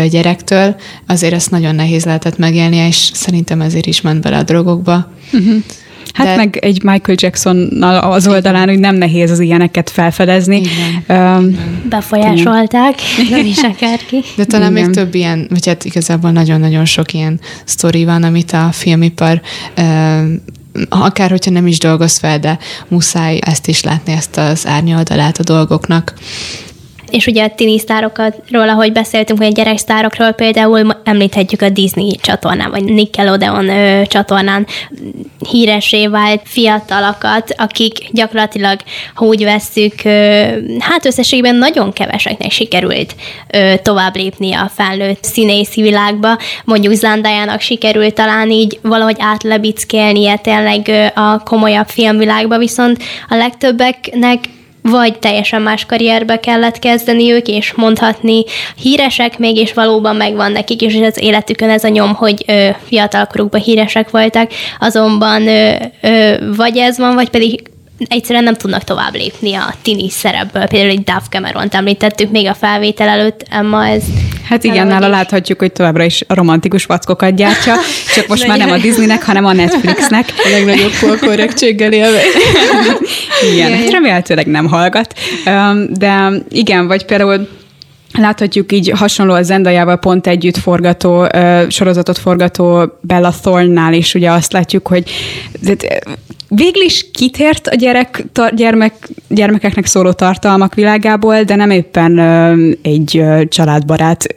[0.10, 0.76] gyerektől,
[1.08, 5.12] azért ezt nagyon nehéz lehetett megélni, és szerintem ezért is ment bele a drogokba.
[5.34, 5.64] Uh-huh.
[6.14, 6.36] Hát De...
[6.36, 10.62] meg egy Michael Jacksonnal az oldalán, hogy nem nehéz az ilyeneket felfedezni.
[10.62, 11.20] Igen.
[11.20, 12.96] Um, Befolyásolták,
[13.30, 14.24] nem is akárki.
[14.36, 14.84] De talán Igen.
[14.84, 19.42] még több ilyen, vagy hát igazából nagyon-nagyon sok ilyen sztori van, amit a filmipar
[20.90, 25.44] akár hogyha nem is dolgoz fel, de muszáj ezt is látni, ezt az árnyoldalát a
[25.44, 26.14] dolgoknak.
[27.12, 32.84] És ugye a tinisztárokról, ahogy beszéltünk, hogy a gyereksztárokról például említhetjük a Disney csatornán, vagy
[32.84, 34.68] Nickelodeon ö, csatornán
[35.50, 38.80] híresé vált fiatalokat, akik gyakorlatilag,
[39.14, 40.10] ha úgy vesszük, ö,
[40.80, 43.16] hát összességében nagyon keveseknek sikerült
[43.52, 46.38] ö, tovább lépni a felnőtt színészi világba.
[46.66, 54.40] Mondjuk Zandájának sikerült talán így valahogy átlebickélnie tényleg a komolyabb filmvilágba, viszont a legtöbbeknek
[54.82, 58.44] vagy teljesen más karrierbe kellett kezdeniük, és mondhatni
[58.82, 63.62] híresek még, és valóban megvan nekik is az életükön ez a nyom, hogy ö, fiatalkorukban
[63.62, 67.69] híresek voltak, azonban ö, ö, vagy ez van, vagy pedig
[68.08, 70.66] egyszerűen nem tudnak tovább lépni a tini szerepből.
[70.66, 74.04] Például egy Duff Cameron-t említettük még a felvétel előtt, Emma, ez...
[74.44, 75.12] Hát igen, nála is.
[75.12, 77.76] láthatjuk, hogy továbbra is a romantikus vackokat gyártja,
[78.16, 80.34] csak most már nem a Disneynek, hanem a Netflixnek.
[80.38, 82.22] A legnagyobb korrektséggel élve.
[83.54, 85.14] igen, igen, remélhetőleg nem hallgat.
[85.90, 87.48] De igen, vagy például
[88.14, 91.28] Láthatjuk így hasonló a Zendajával pont együtt forgató,
[91.70, 95.10] sorozatot forgató Bella Thorne-nál is, ugye azt látjuk, hogy
[96.50, 98.94] végül is kitért a gyerek, tar, gyermek,
[99.28, 102.20] gyermekeknek szóló tartalmak világából, de nem éppen
[102.82, 104.36] egy családbarát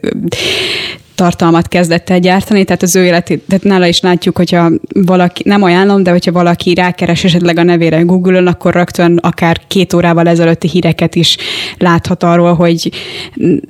[1.15, 5.63] tartalmat kezdett el gyártani, tehát az ő életét, tehát nála is látjuk, hogyha valaki, nem
[5.63, 10.67] ajánlom, de hogyha valaki rákeres esetleg a nevére Google-on, akkor rögtön akár két órával ezelőtti
[10.67, 11.37] híreket is
[11.77, 12.91] láthat arról, hogy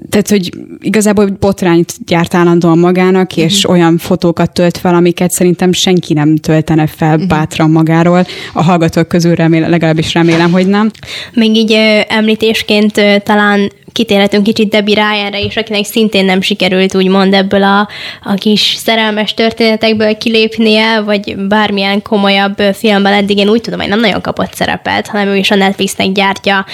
[0.10, 3.43] tehát, hogy igazából botrányt gyárt állandóan magának, uh-huh.
[3.43, 7.27] és olyan fotókat tölt fel, amiket szerintem senki nem töltene fel uh-huh.
[7.27, 8.25] bátran magáról.
[8.53, 10.91] A hallgatók közül remélem, legalábbis remélem, hogy nem.
[11.34, 16.95] Még így ö, említésként ö, talán kitérhetünk kicsit Debbie Ryanre is, akinek szintén nem sikerült
[16.95, 17.88] úgymond ebből a,
[18.23, 23.38] a kis szerelmes történetekből kilépnie, vagy bármilyen komolyabb filmben eddig.
[23.38, 26.65] Én úgy tudom, hogy nem nagyon kapott szerepet, hanem ő is a Netflixnek gyártja.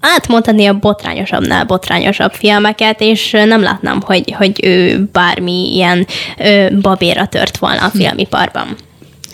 [0.00, 6.06] Átmondhatni a botrányosabbnál botrányosabb filmeket, és nem látnám, hogy, hogy ő bármi ilyen
[6.38, 8.76] ö, babéra tört volna a filmiparban.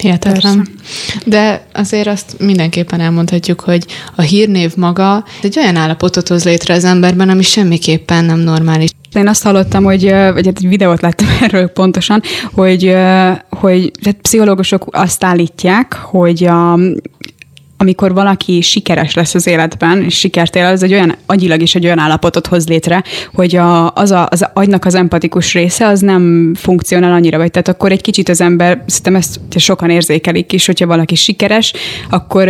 [0.05, 0.69] Hihetetlen.
[1.25, 6.85] De azért azt mindenképpen elmondhatjuk, hogy a hírnév maga egy olyan állapotot hoz létre az
[6.85, 8.91] emberben, ami semmiképpen nem normális.
[9.15, 12.97] Én azt hallottam, hogy, vagy hát egy videót láttam erről pontosan, hogy,
[13.51, 16.79] hogy tehát pszichológusok azt állítják, hogy a,
[17.85, 21.85] amikor valaki sikeres lesz az életben, és sikert él, az egy olyan, agyilag is egy
[21.85, 23.03] olyan állapotot hoz létre,
[23.35, 27.69] hogy a, az, a, az agynak az empatikus része az nem funkcionál annyira, vagy tehát
[27.69, 31.73] akkor egy kicsit az ember, szerintem ezt sokan érzékelik is, hogyha valaki sikeres,
[32.11, 32.49] akkor,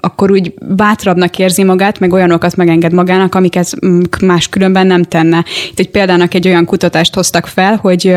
[0.00, 3.72] akkor úgy bátrabbnak érzi magát, meg olyanokat megenged magának, amiket
[4.20, 5.44] más különben nem tenne.
[5.70, 8.16] Itt egy példának egy olyan kutatást hoztak fel, hogy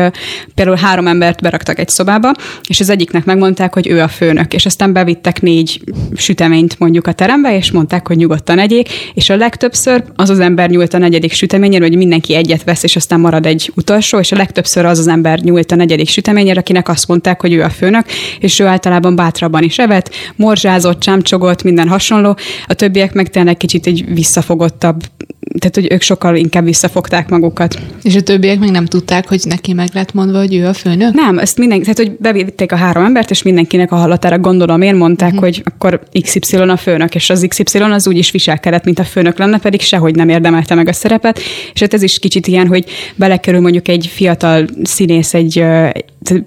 [0.54, 2.32] például három embert beraktak egy szobába,
[2.68, 5.80] és az egyiknek megmondták, hogy ő a főnök, és aztán bevittek négy
[6.16, 10.40] süteményt süteményt mondjuk a terembe, és mondták, hogy nyugodtan egyék, és a legtöbbször az az
[10.40, 14.32] ember nyúlt a negyedik süteményére, hogy mindenki egyet vesz, és aztán marad egy utolsó, és
[14.32, 17.70] a legtöbbször az az ember nyúlt a negyedik süteményére, akinek azt mondták, hogy ő a
[17.70, 18.06] főnök,
[18.40, 22.36] és ő általában bátrabban is evett, morzsázott, csámcsogott, minden hasonló.
[22.66, 25.02] A többiek meg tényleg kicsit egy visszafogottabb
[25.58, 27.78] tehát hogy ők sokkal inkább visszafogták magukat.
[28.02, 31.14] És a többiek még nem tudták, hogy neki meg lett mondva, hogy ő a főnök?
[31.14, 34.94] Nem, ezt mindenki, tehát hogy bevitték a három embert, és mindenkinek a hallatára gondolom én
[34.94, 35.44] mondták, uh-huh.
[35.44, 39.38] hogy akkor XY a főnök, és az XY az úgy is viselkedett, mint a főnök
[39.38, 41.40] lenne, pedig sehogy nem érdemelte meg a szerepet,
[41.72, 42.84] és hát ez is kicsit ilyen, hogy
[43.14, 45.64] belekerül mondjuk egy fiatal színész egy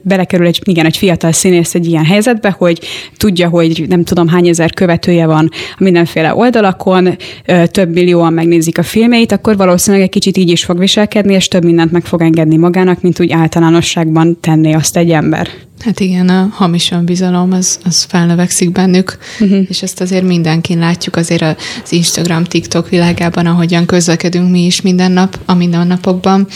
[0.02, 2.80] belekerül egy, igen, egy fiatal színész egy ilyen helyzetbe, hogy
[3.17, 7.17] tudja, hogy nem tudom hány ezer követője van a mindenféle oldalakon,
[7.65, 11.63] több millióan megnézik a filmeit, akkor valószínűleg egy kicsit így is fog viselkedni, és több
[11.63, 15.48] mindent meg fog engedni magának, mint úgy általánosságban tenné azt egy ember.
[15.84, 19.65] Hát igen, a hamis önbizalom, az, az felnövekszik bennük, uh-huh.
[19.67, 25.12] és ezt azért mindenkin látjuk, azért az Instagram, TikTok világában, ahogyan közlekedünk mi is minden
[25.12, 26.48] nap, a mindennapokban,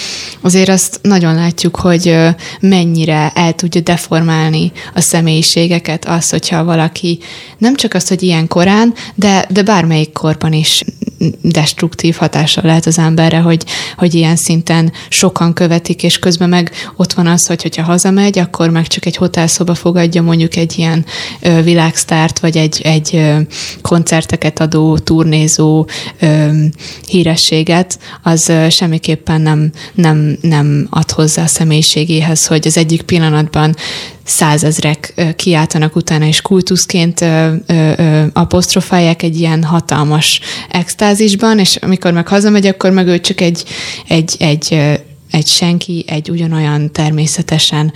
[0.41, 2.17] azért azt nagyon látjuk, hogy
[2.59, 7.19] mennyire el tudja deformálni a személyiségeket az, hogyha valaki
[7.57, 10.83] nem csak az, hogy ilyen korán, de, de bármelyik korban is
[11.41, 13.63] destruktív hatással lehet az emberre, hogy,
[13.97, 18.69] hogy ilyen szinten sokan követik, és közben meg ott van az, hogy hogyha hazamegy, akkor
[18.69, 21.05] meg csak egy hotelszoba fogadja mondjuk egy ilyen
[21.41, 23.37] ö, világsztárt, vagy egy, egy ö,
[23.81, 25.87] koncerteket adó, turnézó
[26.19, 26.49] ö,
[27.07, 33.75] hírességet, az ö, semmiképpen nem, nem, nem ad hozzá a személyiségéhez, hogy az egyik pillanatban
[34.25, 37.53] százezrek kiáltanak utána, és kultuszként ö,
[38.33, 43.63] apostrofálják egy ilyen hatalmas extázisban, és amikor meg hazamegy, akkor meg ő csak egy,
[44.07, 44.79] egy, egy
[45.35, 47.93] egy senki, egy ugyanolyan természetesen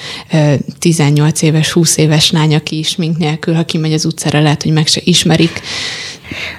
[0.80, 4.72] 18 éves, 20 éves lány, aki is mink nélkül, ha kimegy az utcára, lehet, hogy
[4.72, 5.62] meg se ismerik.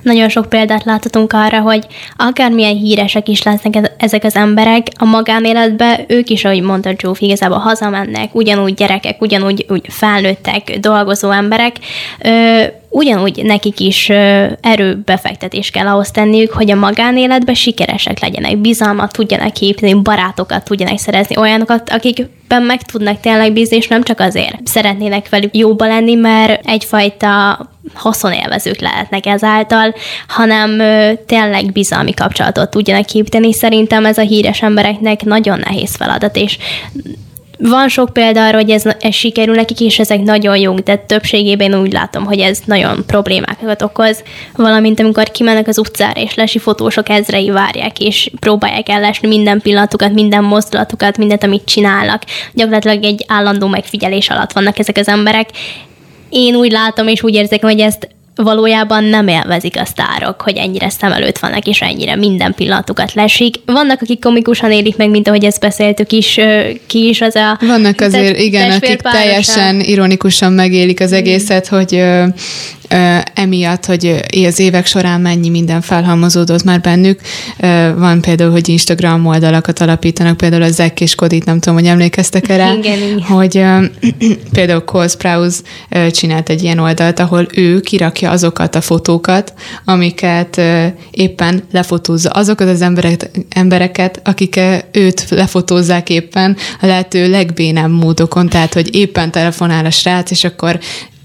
[0.02, 6.04] Nagyon sok példát láthatunk arra, hogy akármilyen híresek is lesznek ezek az emberek, a magánéletben
[6.08, 11.76] ők is, ahogy mondta Zsófi, igazából hazamennek, ugyanúgy gyerekek, ugyanúgy úgy felnőttek, dolgozó emberek,
[12.22, 14.08] ö, ugyanúgy nekik is
[14.60, 21.36] erőbefektetés kell ahhoz tenniük, hogy a magánéletben sikeresek legyenek, bizalmat tudjanak képzni, barátokat tudjanak szerezni,
[21.36, 26.14] olyanokat, akik akikben meg tudnak tényleg bízni, és nem csak azért szeretnének velük jóba lenni,
[26.14, 27.58] mert egyfajta
[27.94, 29.94] haszonélvezők lehetnek ezáltal,
[30.28, 30.76] hanem
[31.26, 33.52] tényleg bizalmi kapcsolatot tudjanak képíteni.
[33.52, 36.58] Szerintem ez a híres embereknek nagyon nehéz feladat, és
[37.62, 41.74] van sok példa arra, hogy ez, ez sikerül nekik, és ezek nagyon jók, de többségében
[41.74, 44.22] úgy látom, hogy ez nagyon problémákat okoz.
[44.56, 50.12] Valamint amikor kimennek az utcára, és lesi fotósok ezrei várják, és próbálják ellesni minden pillanatukat,
[50.12, 52.22] minden mozdulatukat, mindent, amit csinálnak.
[52.52, 55.48] Gyakorlatilag egy állandó megfigyelés alatt vannak ezek az emberek.
[56.28, 58.08] Én úgy látom, és úgy érzek, hogy ezt
[58.42, 63.54] valójában nem élvezik a sztárok, hogy ennyire szem előtt vannak, és ennyire minden pillanatukat lesik.
[63.64, 66.40] Vannak, akik komikusan élik meg, mint ahogy ezt beszéltük is,
[66.86, 67.58] ki is az a...
[67.60, 72.04] Vannak azért, igen, akik teljesen ironikusan megélik az egészet, hogy
[73.34, 77.20] emiatt, hogy az évek során mennyi minden felhalmozódott már bennük.
[77.96, 82.48] Van például, hogy Instagram oldalakat alapítanak, például a Zek és Kodit, nem tudom, hogy emlékeztek
[82.48, 83.64] erre, Igen, hogy
[84.52, 85.60] például Cole Sprouse
[86.10, 90.60] csinált egy ilyen oldalt, ahol ő kirakja azokat a fotókat, amiket
[91.10, 94.60] éppen lefotózza, azokat az emberek, embereket, akik
[94.92, 100.78] őt lefotózzák éppen a lehető legbénebb módokon, tehát, hogy éppen telefonál a srác, és akkor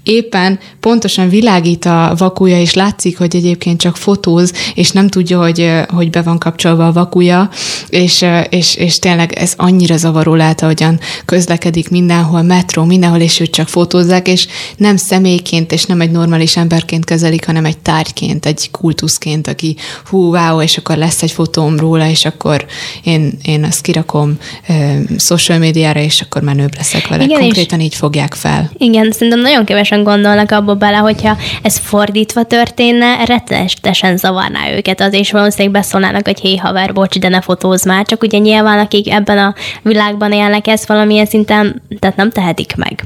[0.06, 5.70] éppen pontosan világít a vakuja, és látszik, hogy egyébként csak fotóz, és nem tudja, hogy,
[5.88, 7.50] hogy be van kapcsolva a vakuja,
[7.88, 13.50] és, és, és tényleg ez annyira zavaró lehet, ahogyan közlekedik mindenhol, metró, mindenhol, és őt
[13.50, 18.70] csak fotózzák, és nem személyként, és nem egy normális emberként kezelik, hanem egy tárgyként, egy
[18.70, 22.66] kultuszként, aki hú, wow, és akkor lesz egy fotóm róla, és akkor
[23.04, 24.38] én, én azt kirakom
[24.68, 27.24] uh, social médiára, és akkor menőbb leszek vele.
[27.24, 28.70] Igen, Konkrétan így fogják fel.
[28.78, 35.00] Igen, szerintem nagyon kevesen pontosan gondolnak abba bele, hogyha ez fordítva történne, rettenetesen zavarná őket
[35.00, 38.78] az, és valószínűleg beszólnának, hogy hé haver, bocs, de ne fotóz már, csak ugye nyilván
[38.78, 43.04] akik ebben a világban élnek, ezt valamilyen szinten, tehát nem tehetik meg.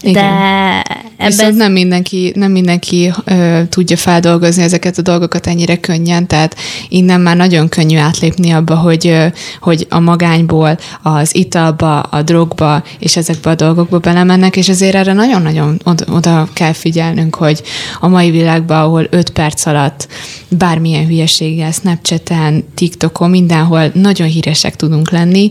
[0.00, 0.12] Igen.
[0.12, 0.82] De
[1.16, 1.26] ebben...
[1.26, 6.56] Viszont nem mindenki, nem mindenki ö, tudja feldolgozni ezeket a dolgokat ennyire könnyen, tehát
[6.88, 9.26] innen már nagyon könnyű átlépni abba, hogy, ö,
[9.60, 15.12] hogy a magányból az italba, a drogba és ezekbe a dolgokba belemennek, és azért erre
[15.12, 17.62] nagyon-nagyon oda kell figyelnünk, hogy
[18.00, 20.08] a mai világban, ahol 5 perc alatt
[20.48, 25.50] bármilyen hülyeséggel, Snapchaten, TikTokon, mindenhol nagyon híresek tudunk lenni,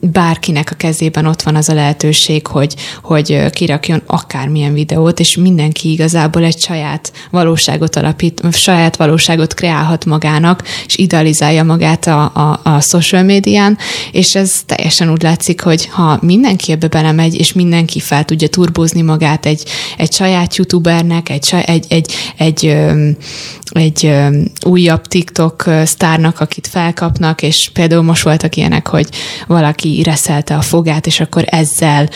[0.00, 5.90] bárkinek a kezében ott van az a lehetőség, hogy, hogy kirakjon akármilyen videót, és mindenki
[5.90, 12.80] igazából egy saját valóságot alapít, saját valóságot kreálhat magának, és idealizálja magát a, a, a
[12.80, 13.78] social médián,
[14.12, 19.02] és ez teljesen úgy látszik, hogy ha mindenki ebbe belemegy, és mindenki fel tudja turbózni
[19.02, 19.64] magát egy,
[19.96, 22.66] egy saját youtubernek, egy, egy, egy, egy, egy,
[23.72, 24.12] egy
[24.66, 29.08] újabb TikTok sztárnak, akit felkapnak, és például most voltak ilyenek, hogy
[29.46, 32.08] valaki reszelte a fogát, és akkor ezzel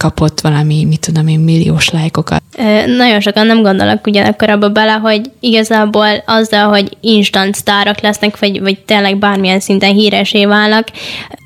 [0.00, 2.42] kapott valami, mit tudom én, milliós lájkokat.
[2.86, 8.60] Nagyon sokan nem gondolnak ugyanakkor abba bele, hogy igazából azzal, hogy instant sztárok lesznek, vagy,
[8.60, 10.88] vagy tényleg bármilyen szinten híresé válnak,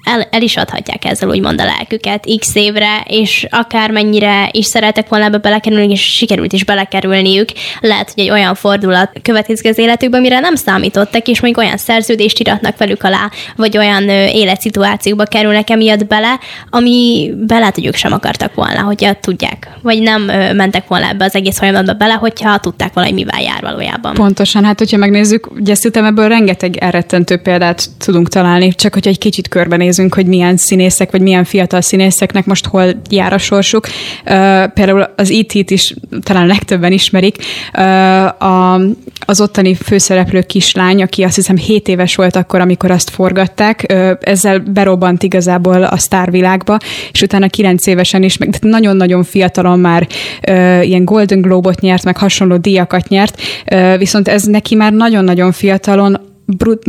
[0.05, 5.25] el, el is adhatják ezzel úgymond a lelküket x évre, és akármennyire is szeretek volna
[5.25, 7.49] ebbe belekerülni, és sikerült is belekerülniük,
[7.81, 12.39] lehet, hogy egy olyan fordulat következik az életükben, mire nem számítottak, és mondjuk olyan szerződést
[12.39, 16.39] iratnak velük alá, vagy olyan életszituációkba kerülnek emiatt bele,
[16.71, 19.69] ami bele, hogy sem akartak volna, hogyha tudják.
[19.83, 20.23] Vagy nem
[20.57, 24.15] mentek volna ebbe az egész folyamatba bele, hogyha tudták hogy mivel jár valójában.
[24.15, 29.49] Pontosan, hát hogyha megnézzük, ugye ebből rengeteg elrettentő példát tudunk találni, csak hogyha egy kicsit
[29.95, 33.87] körbenézünk, hogy milyen színészek, vagy milyen fiatal színészeknek most hol jár a sorsuk.
[34.75, 37.37] Például az it is talán legtöbben ismerik.
[38.39, 38.81] A,
[39.27, 44.59] az ottani főszereplő kislány, aki azt hiszem 7 éves volt akkor, amikor azt forgatták, ezzel
[44.59, 46.79] berobbant igazából a sztárvilágba,
[47.13, 50.07] és utána 9 évesen is, meg nagyon-nagyon fiatalon már
[50.83, 53.41] ilyen Golden Globe-ot nyert, meg hasonló díjakat nyert,
[53.99, 56.33] viszont ez neki már nagyon-nagyon fiatalon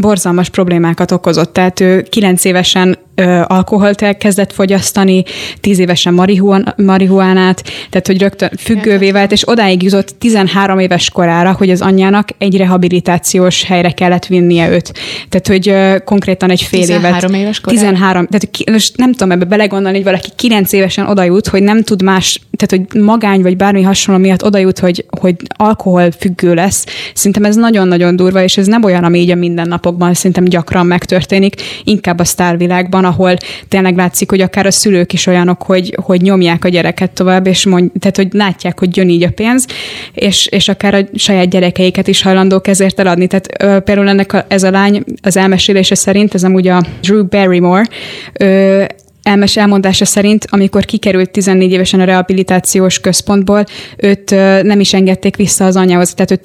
[0.01, 1.53] borzalmas problémákat okozott.
[1.53, 5.23] Tehát ő kilenc évesen ö, alkoholt elkezdett fogyasztani,
[5.59, 11.55] tíz évesen marihuan, marihuánát, tehát hogy rögtön függővé vált, és odáig jutott 13 éves korára,
[11.57, 14.93] hogy az anyjának egy rehabilitációs helyre kellett vinnie őt.
[15.29, 17.41] Tehát, hogy ö, konkrétan egy fél 13 évet.
[17.41, 17.81] éves korára?
[17.81, 22.01] 13, tehát most nem tudom ebbe belegondolni, hogy valaki 9 évesen odajut, hogy nem tud
[22.01, 26.85] más, tehát hogy magány vagy bármi hasonló miatt odajut, hogy, hogy alkohol függő lesz.
[27.13, 31.55] Szerintem ez nagyon-nagyon durva, és ez nem olyan, ami így a mindennapokban szerintem gyakran megtörténik,
[31.83, 33.37] inkább a sztárvilágban, ahol
[33.67, 37.65] tényleg látszik, hogy akár a szülők is olyanok, hogy, hogy nyomják a gyereket tovább, és
[37.65, 39.65] mond, tehát hogy látják, hogy jön így a pénz,
[40.13, 43.27] és, és akár a saját gyerekeiket is hajlandók ezért eladni.
[43.27, 47.25] Tehát ö, például ennek a, ez a lány az elmesélése szerint, ez amúgy a Drew
[47.27, 47.87] Barrymore,
[48.33, 48.83] ö,
[49.25, 53.65] elmes elmondása szerint, amikor kikerült 14 évesen a rehabilitációs központból,
[53.97, 54.29] őt
[54.63, 56.41] nem is engedték vissza az anyához, tehát őt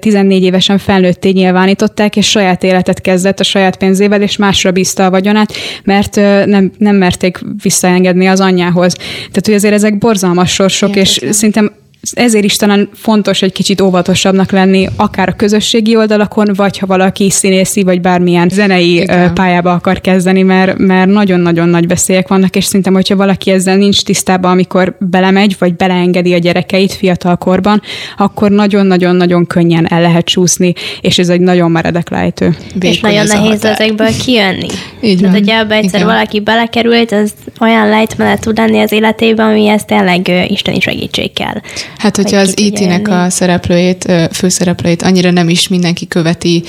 [0.00, 5.10] 14 évesen felnőtté nyilvánították, és saját életet kezdett a saját pénzével, és másra bízta a
[5.10, 5.52] vagyonát,
[5.84, 6.16] mert
[6.46, 8.92] nem, nem merték visszaengedni az anyjához.
[9.18, 11.72] Tehát, hogy azért ezek borzalmas sorsok, Igen, és szerintem
[12.10, 17.30] ezért is talán fontos egy kicsit óvatosabbnak lenni, akár a közösségi oldalakon, vagy ha valaki
[17.30, 19.34] színészi, vagy bármilyen zenei Igen.
[19.34, 24.02] pályába akar kezdeni, mert, mert nagyon-nagyon nagy veszélyek vannak, és szerintem, hogyha valaki ezzel nincs
[24.02, 27.82] tisztában, amikor belemegy, vagy beleengedi a gyerekeit fiatalkorban,
[28.16, 32.56] akkor nagyon-nagyon-nagyon könnyen el lehet csúszni, és ez egy nagyon meredek lejtő.
[32.80, 34.66] és nagyon nehéz ezekből kijönni.
[35.02, 35.30] Így van.
[35.30, 36.12] Tehát, hogyha ebbe egyszer Igen.
[36.12, 41.60] valaki belekerült, az olyan lejtmenet tud lenni az életében, ami ezt tényleg isteni segítség kell.
[41.98, 46.62] Hát, hogyha az IT-nek a szereplőjét, főszereplőjét annyira nem is mindenki követi,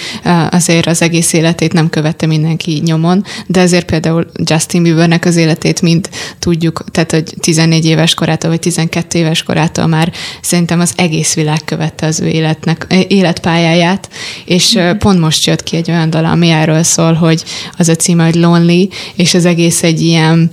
[0.50, 5.82] azért az egész életét nem követte mindenki nyomon, de azért például Justin Biebernek az életét
[5.82, 6.10] mind
[6.40, 10.12] tudjuk, tehát hogy 14 éves korától, vagy 12 éves korától már
[10.42, 14.10] szerintem az egész világ követte az ő életnek, életpályáját,
[14.46, 14.98] és mm.
[14.98, 17.44] pont most jött ki egy olyan dal, ami erről szól, hogy
[17.78, 20.52] az a címe, hogy Lonely, és az egész egy ilyen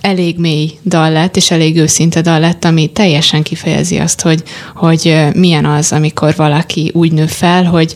[0.00, 4.42] elég mély dal lett, és elég őszinte dal lett, ami teljesen kifejezi azt, hogy,
[4.74, 7.94] hogy milyen az, amikor valaki úgy nő fel, hogy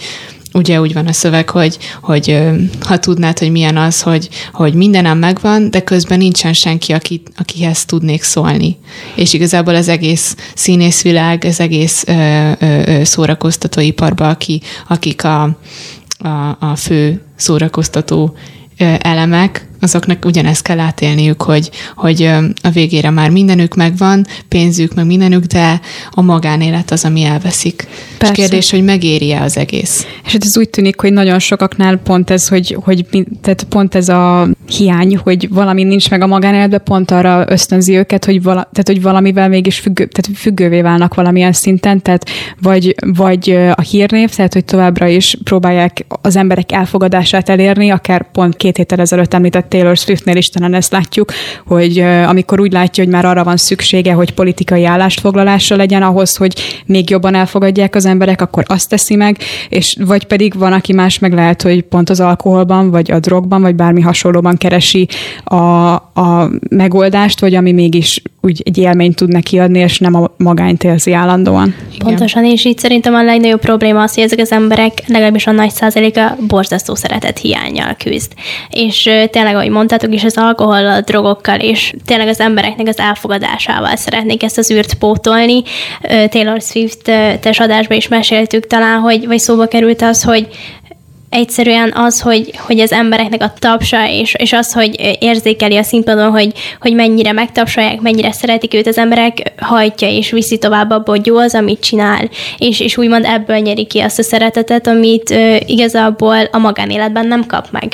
[0.54, 2.38] ugye úgy van a szöveg, hogy, hogy
[2.80, 7.84] ha tudnád, hogy milyen az, hogy, hogy mindenem megvan, de közben nincsen senki, aki, akihez
[7.84, 8.78] tudnék szólni.
[9.14, 15.42] És igazából az egész színészvilág, az egész ö, ö, szórakoztatóiparban, aki, akik a,
[16.18, 18.36] a, a fő szórakoztató
[18.98, 22.22] elemek, azoknak ugyanezt kell átélniük, hogy, hogy
[22.62, 25.80] a végére már mindenük megvan, pénzük, meg mindenük, de
[26.10, 27.86] a magánélet az, ami elveszik.
[28.18, 28.32] Persze.
[28.32, 30.06] És kérdés, hogy megéri-e az egész.
[30.24, 33.06] És hát ez úgy tűnik, hogy nagyon sokaknál pont ez, hogy, hogy
[33.40, 38.24] tehát pont ez a hiány, hogy valami nincs meg a magánéletben, pont arra ösztönzi őket,
[38.24, 42.28] hogy, vala, tehát, hogy valamivel mégis függő, tehát függővé válnak valamilyen szinten, tehát
[42.60, 48.56] vagy, vagy a hírnév, tehát hogy továbbra is próbálják az emberek elfogadását elérni, akár pont
[48.56, 51.32] két héttel ezelőtt említett Taylor Swiftnél is talán ezt látjuk,
[51.66, 56.82] hogy amikor úgy látja, hogy már arra van szüksége, hogy politikai állásfoglalásra legyen ahhoz, hogy
[56.86, 61.18] még jobban elfogadják az emberek, akkor azt teszi meg, és vagy pedig van, aki más
[61.18, 65.08] meg lehet, hogy pont az alkoholban, vagy a drogban, vagy bármi hasonlóban keresi
[65.44, 65.56] a,
[65.94, 70.84] a megoldást, vagy ami mégis úgy egy élményt tud neki adni, és nem a magányt
[70.84, 71.74] érzi állandóan.
[71.98, 75.70] Pontosan, és így szerintem a legnagyobb probléma az, hogy ezek az emberek legalábbis a nagy
[75.70, 78.32] százaléka borzasztó szeretet hiányjal küzd.
[78.70, 83.96] És tényleg, ahogy mondtátok is, az alkohol, a drogokkal, és tényleg az embereknek az elfogadásával
[83.96, 85.62] szeretnék ezt az űrt pótolni.
[86.28, 90.48] Taylor Swift-tes adásban is meséltük talán, hogy, vagy szóba került az, hogy
[91.32, 96.30] egyszerűen az, hogy, hogy az embereknek a tapsa, és, és az, hogy érzékeli a színpadon,
[96.30, 101.26] hogy, hogy mennyire megtapsolják, mennyire szeretik őt az emberek, hajtja és viszi tovább abba, hogy
[101.26, 102.28] jó az, amit csinál,
[102.58, 107.46] és, és úgymond ebből nyeri ki azt a szeretetet, amit uh, igazából a magánéletben nem
[107.46, 107.92] kap meg.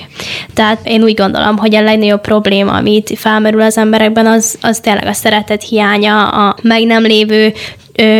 [0.54, 5.06] Tehát én úgy gondolom, hogy a legnagyobb probléma, amit felmerül az emberekben, az, az tényleg
[5.06, 7.52] a szeretet hiánya, a meg nem lévő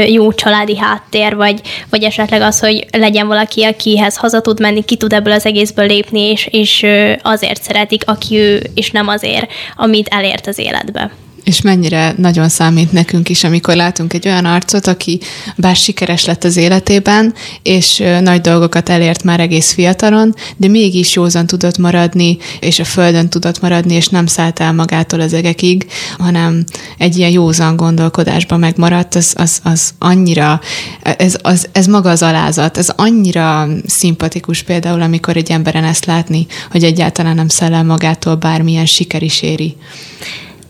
[0.06, 1.60] jó családi háttér, vagy,
[1.90, 5.86] vagy esetleg az, hogy legyen valaki, akihez haza tud menni, ki tud ebből az egészből
[5.86, 6.86] lépni, és, és
[7.22, 11.10] azért szeretik, aki ő, és nem azért, amit elért az életbe.
[11.44, 15.20] És mennyire nagyon számít nekünk is, amikor látunk egy olyan arcot, aki
[15.56, 21.46] bár sikeres lett az életében, és nagy dolgokat elért már egész fiatalon, de mégis józan
[21.46, 25.86] tudott maradni, és a földön tudott maradni, és nem szállt el magától az egekig,
[26.18, 26.64] hanem
[26.98, 30.60] egy ilyen józan gondolkodásban megmaradt, az, az, az annyira,
[31.02, 36.46] ez, az, ez maga az alázat, ez annyira szimpatikus például, amikor egy emberen ezt látni,
[36.70, 39.76] hogy egyáltalán nem szellel magától bármilyen siker is éri.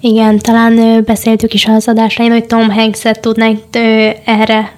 [0.00, 3.58] Igen, talán beszéltük is az adásrain, hogy Tom Hanks-et tudnánk
[4.24, 4.72] erre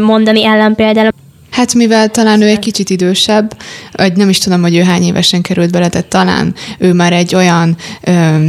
[0.00, 1.08] mondani ellenpéldául.
[1.50, 3.56] Hát mivel talán ő egy kicsit idősebb,
[3.92, 7.34] vagy nem is tudom, hogy ő hány évesen került bele, tehát talán ő már egy
[7.34, 8.46] olyan ö,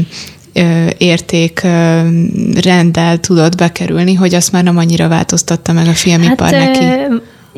[0.98, 1.62] érték
[2.62, 6.86] rendel tudott bekerülni, hogy azt már nem annyira változtatta meg a filmipar hát, neki.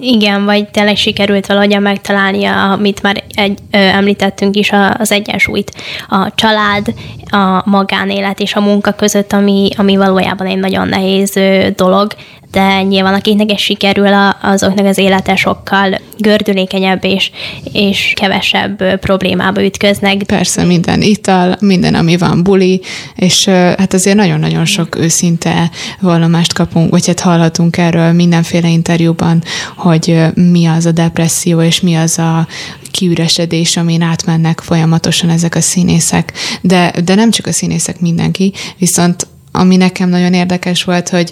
[0.02, 5.72] Igen, vagy tényleg sikerült valahogyan megtalálnia, amit már egy, ö, említettünk is, az egyensúlyt.
[6.10, 6.94] A család,
[7.32, 12.14] a magánélet és a munka között, ami, ami valójában egy nagyon nehéz ö, dolog,
[12.52, 14.08] de nyilván akiknek ez sikerül,
[14.42, 17.32] azoknak az élete sokkal gördülékenyebb és,
[17.74, 20.24] és kevesebb problémába ütköznek.
[20.24, 22.82] Persze, minden ital, minden, ami van buli,
[23.16, 25.70] és hát azért nagyon-nagyon sok őszinte
[26.00, 29.44] vallomást kapunk, vagy hát hallhatunk erről mindenféle interjúban,
[29.76, 32.48] hogy mi az a depresszió, és mi az a
[32.92, 36.34] kiüresedés, amin átmennek folyamatosan ezek a színészek.
[36.62, 39.28] De, de nem csak a színészek, mindenki, viszont
[39.60, 41.32] ami nekem nagyon érdekes volt, hogy,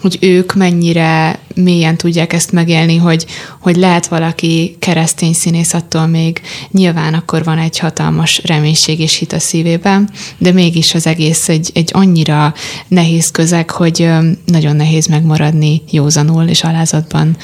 [0.00, 3.26] hogy ők mennyire mélyen tudják ezt megélni, hogy,
[3.60, 9.32] hogy lehet valaki keresztény színész attól még nyilván akkor van egy hatalmas reménység és hit
[9.32, 10.08] a szívében,
[10.38, 12.54] de mégis az egész egy, egy annyira
[12.88, 14.08] nehéz közeg, hogy
[14.44, 17.36] nagyon nehéz megmaradni józanul és alázatban.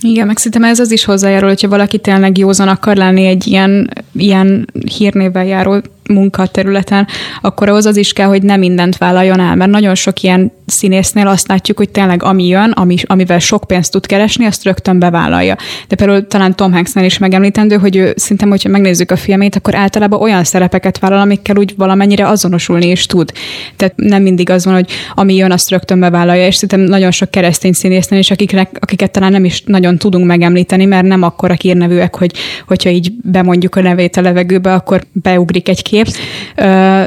[0.00, 3.90] Igen, meg szerintem ez az is hozzájárul, hogyha valaki tényleg józan akar lenni egy ilyen,
[4.14, 7.06] ilyen hírnévvel járó munkaterületen,
[7.40, 11.26] akkor ahhoz az is kell, hogy nem mindent vállaljon el, mert nagyon sok ilyen színésznél
[11.26, 15.56] azt látjuk, hogy tényleg ami jön, ami, amivel sok pénzt tud keresni, azt rögtön bevállalja.
[15.88, 19.74] De például talán Tom Hanksnél is megemlítendő, hogy ő szinte, hogyha megnézzük a filmét, akkor
[19.74, 23.32] általában olyan szerepeket vállal, amikkel úgy valamennyire azonosulni is tud.
[23.76, 27.30] Tehát nem mindig az van, hogy ami jön, azt rögtön bevállalja, és szerintem nagyon sok
[27.30, 32.16] keresztény színésznél is, akiknek, akiket talán nem is nagyon tudunk megemlíteni, mert nem akkora hírnevűek,
[32.16, 32.32] hogy
[32.66, 36.01] hogyha így bemondjuk a nevét a levegőbe, akkor beugrik egy kép,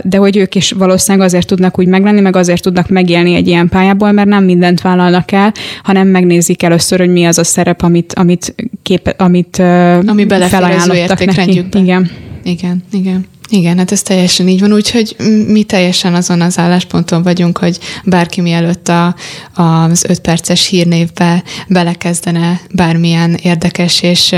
[0.04, 3.70] de hogy ők is valószínűleg azért tudnak úgy meglenni, meg azért tudnak megélni egy ilyen
[3.70, 8.14] pályából, mert nem mindent vállalnak el, hanem megnézik először, hogy mi az a szerep, amit,
[8.14, 9.58] amit, kép, amit
[10.06, 11.66] Ami felajánlottak neki.
[11.74, 12.10] Igen.
[12.44, 13.26] Igen, igen.
[13.50, 15.16] Igen, hát ez teljesen így van, úgyhogy
[15.48, 19.16] mi teljesen azon az állásponton vagyunk, hogy bárki mielőtt a,
[19.54, 24.36] az öt perces hírnévbe belekezdene bármilyen érdekes és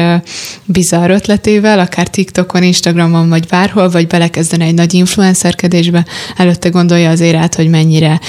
[0.65, 6.05] bizarr ötletével, akár TikTokon, Instagramon, vagy bárhol, vagy belekezdene egy nagy influencerkedésbe,
[6.37, 8.19] előtte gondolja azért át, hogy mennyire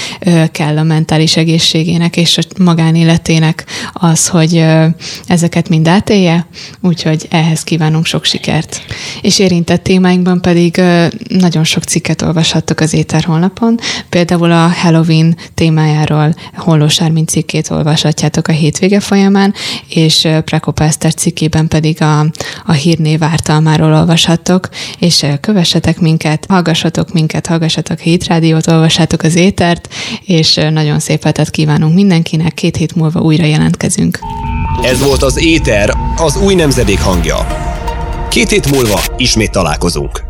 [0.51, 4.65] kell a mentális egészségének és a magánéletének az, hogy
[5.27, 6.47] ezeket mind átélje,
[6.81, 8.81] úgyhogy ehhez kívánunk sok sikert.
[9.21, 15.37] És érintett témáinkban pedig pedig nagyon sok cikket olvashattok az Éter honlapon, például a Halloween
[15.53, 19.53] témájáról Hollós cikkét olvashatjátok a hétvége folyamán,
[19.87, 22.19] és Prekopászter cikkében pedig a,
[22.65, 29.93] a hírnév ártalmáról olvashattok, és kövessetek minket, hallgassatok minket, hallgassatok a Hitrádiót, olvassátok az Étert,
[30.25, 34.19] és nagyon szép hetet kívánunk mindenkinek, két hét múlva újra jelentkezünk.
[34.81, 37.37] Ez volt az Éter, az új nemzedék hangja.
[38.29, 40.28] Két hét múlva ismét találkozunk.